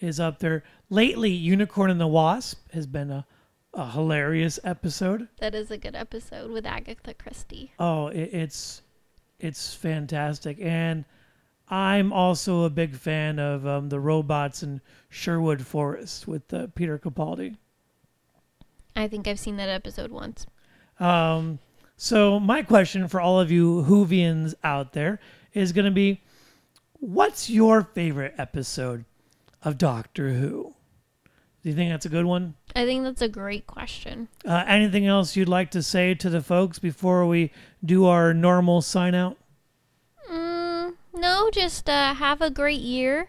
is 0.00 0.18
up 0.18 0.38
there. 0.38 0.64
Lately, 0.92 1.30
Unicorn 1.30 1.88
and 1.88 2.00
the 2.00 2.08
Wasp 2.08 2.72
has 2.72 2.88
been 2.88 3.12
a, 3.12 3.24
a 3.72 3.92
hilarious 3.92 4.58
episode. 4.64 5.28
That 5.38 5.54
is 5.54 5.70
a 5.70 5.78
good 5.78 5.94
episode 5.94 6.50
with 6.50 6.66
Agatha 6.66 7.14
Christie. 7.14 7.72
Oh, 7.78 8.08
it, 8.08 8.30
it's 8.32 8.82
it's 9.38 9.72
fantastic, 9.72 10.58
and 10.60 11.04
I'm 11.68 12.12
also 12.12 12.64
a 12.64 12.70
big 12.70 12.96
fan 12.96 13.38
of 13.38 13.64
um, 13.64 13.88
the 13.88 14.00
robots 14.00 14.64
in 14.64 14.80
Sherwood 15.08 15.64
Forest 15.64 16.26
with 16.26 16.52
uh, 16.52 16.66
Peter 16.74 16.98
Capaldi. 16.98 17.56
I 18.96 19.06
think 19.06 19.28
I've 19.28 19.38
seen 19.38 19.56
that 19.58 19.68
episode 19.68 20.10
once. 20.10 20.44
Um, 20.98 21.60
so 21.96 22.40
my 22.40 22.62
question 22.62 23.06
for 23.06 23.20
all 23.20 23.38
of 23.38 23.52
you 23.52 23.84
Whovians 23.84 24.54
out 24.64 24.92
there 24.92 25.20
is 25.54 25.70
going 25.70 25.84
to 25.84 25.90
be, 25.92 26.20
what's 26.94 27.48
your 27.48 27.84
favorite 27.84 28.34
episode 28.36 29.04
of 29.62 29.78
Doctor 29.78 30.30
Who? 30.30 30.74
Do 31.62 31.68
you 31.68 31.74
think 31.74 31.90
that's 31.90 32.06
a 32.06 32.10
good 32.10 32.24
one? 32.24 32.54
I 32.74 32.86
think 32.86 33.04
that's 33.04 33.20
a 33.20 33.28
great 33.28 33.66
question. 33.66 34.28
Uh, 34.46 34.64
anything 34.66 35.06
else 35.06 35.36
you'd 35.36 35.48
like 35.48 35.70
to 35.72 35.82
say 35.82 36.14
to 36.14 36.30
the 36.30 36.40
folks 36.40 36.78
before 36.78 37.26
we 37.26 37.52
do 37.84 38.06
our 38.06 38.32
normal 38.32 38.80
sign 38.80 39.14
out? 39.14 39.36
Mm, 40.30 40.94
no, 41.12 41.50
just 41.52 41.90
uh, 41.90 42.14
have 42.14 42.40
a 42.40 42.50
great 42.50 42.80
year. 42.80 43.28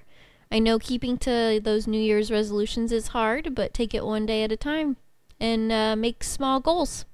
I 0.49 0.59
know 0.59 0.79
keeping 0.79 1.17
to 1.19 1.59
those 1.61 1.88
New 1.88 2.01
Year's 2.01 2.32
resolutions 2.32 2.91
is 2.91 3.07
hard, 3.07 3.53
but 3.53 3.73
take 3.73 3.93
it 3.93 4.05
one 4.05 4.25
day 4.25 4.43
at 4.43 4.51
a 4.51 4.57
time 4.57 4.97
and 5.39 5.71
uh, 5.71 5.95
make 5.95 6.23
small 6.23 6.59
goals. 6.59 7.05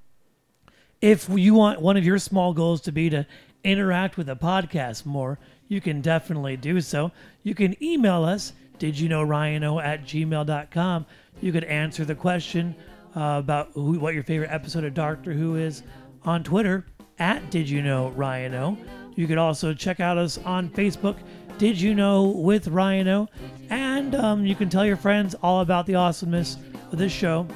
If 1.01 1.29
you 1.29 1.53
want 1.53 1.81
one 1.81 1.97
of 1.97 2.05
your 2.05 2.17
small 2.17 2.53
goals 2.53 2.81
to 2.81 2.91
be 2.91 3.09
to 3.09 3.25
interact 3.63 4.17
with 4.17 4.27
the 4.27 4.35
podcast 4.35 5.05
more, 5.05 5.39
you 5.67 5.81
can 5.81 6.01
definitely 6.01 6.57
do 6.57 6.81
so. 6.81 7.11
You 7.43 7.53
can 7.53 7.81
email 7.83 8.23
us, 8.23 8.53
did 8.79 8.99
you 8.99 9.09
know 9.09 9.25
Ryano 9.25 9.81
at 9.83 10.03
gmail.com. 10.03 11.05
You 11.41 11.51
could 11.51 11.63
answer 11.65 12.05
the 12.05 12.15
question 12.15 12.75
uh, 13.15 13.35
about 13.39 13.71
who, 13.73 13.99
what 13.99 14.13
your 14.13 14.23
favorite 14.23 14.51
episode 14.51 14.83
of 14.83 14.93
Doctor 14.93 15.33
Who 15.33 15.55
is 15.55 15.83
on 16.23 16.43
Twitter 16.43 16.85
at 17.19 17.49
Did 17.49 17.69
You 17.69 17.81
Know 17.81 18.13
Ryano. 18.15 18.77
You 19.15 19.27
could 19.27 19.37
also 19.37 19.73
check 19.73 19.99
out 19.99 20.17
us 20.17 20.37
on 20.39 20.69
Facebook, 20.69 21.17
Did 21.57 21.79
You 21.79 21.95
Know 21.95 22.25
with 22.25 22.67
Ryano. 22.67 23.27
And 23.69 24.13
um, 24.15 24.45
you 24.45 24.55
can 24.55 24.69
tell 24.69 24.85
your 24.85 24.97
friends 24.97 25.35
all 25.41 25.61
about 25.61 25.85
the 25.85 25.95
awesomeness 25.95 26.57
of 26.91 26.99
this 26.99 27.11
show. 27.11 27.47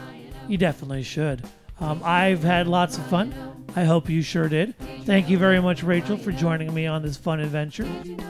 You 0.47 0.57
definitely 0.57 1.03
should. 1.03 1.43
Um, 1.79 2.01
I've 2.03 2.43
had 2.43 2.67
lots 2.67 2.97
of 2.97 3.05
fun. 3.07 3.33
I 3.75 3.83
hope 3.83 4.09
you 4.09 4.21
sure 4.21 4.49
did. 4.49 4.75
Thank 5.05 5.29
you 5.29 5.37
very 5.37 5.61
much, 5.61 5.83
Rachel, 5.83 6.17
for 6.17 6.31
joining 6.31 6.73
me 6.73 6.87
on 6.87 7.01
this 7.01 7.17
fun 7.17 7.39
adventure. 7.39 7.87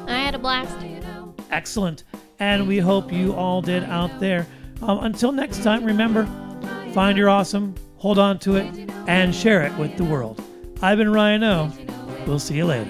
I 0.07 0.19
had 0.19 0.35
a 0.35 0.39
blast. 0.39 0.77
Excellent. 1.49 2.03
And 2.41 2.67
we 2.67 2.79
hope 2.79 3.13
you 3.13 3.35
all 3.35 3.61
did 3.61 3.83
out 3.83 4.19
there. 4.19 4.47
Um, 4.81 5.03
until 5.03 5.31
next 5.31 5.61
time, 5.61 5.85
remember 5.85 6.27
find 6.91 7.15
your 7.15 7.29
awesome, 7.29 7.75
hold 7.97 8.17
on 8.17 8.39
to 8.39 8.55
it, 8.55 8.89
and 9.07 9.33
share 9.33 9.61
it 9.61 9.77
with 9.77 9.95
the 9.95 10.03
world. 10.03 10.43
I've 10.81 10.97
been 10.97 11.13
Ryan 11.13 11.43
O. 11.43 11.71
We'll 12.25 12.39
see 12.39 12.57
you 12.57 12.65
later. 12.65 12.89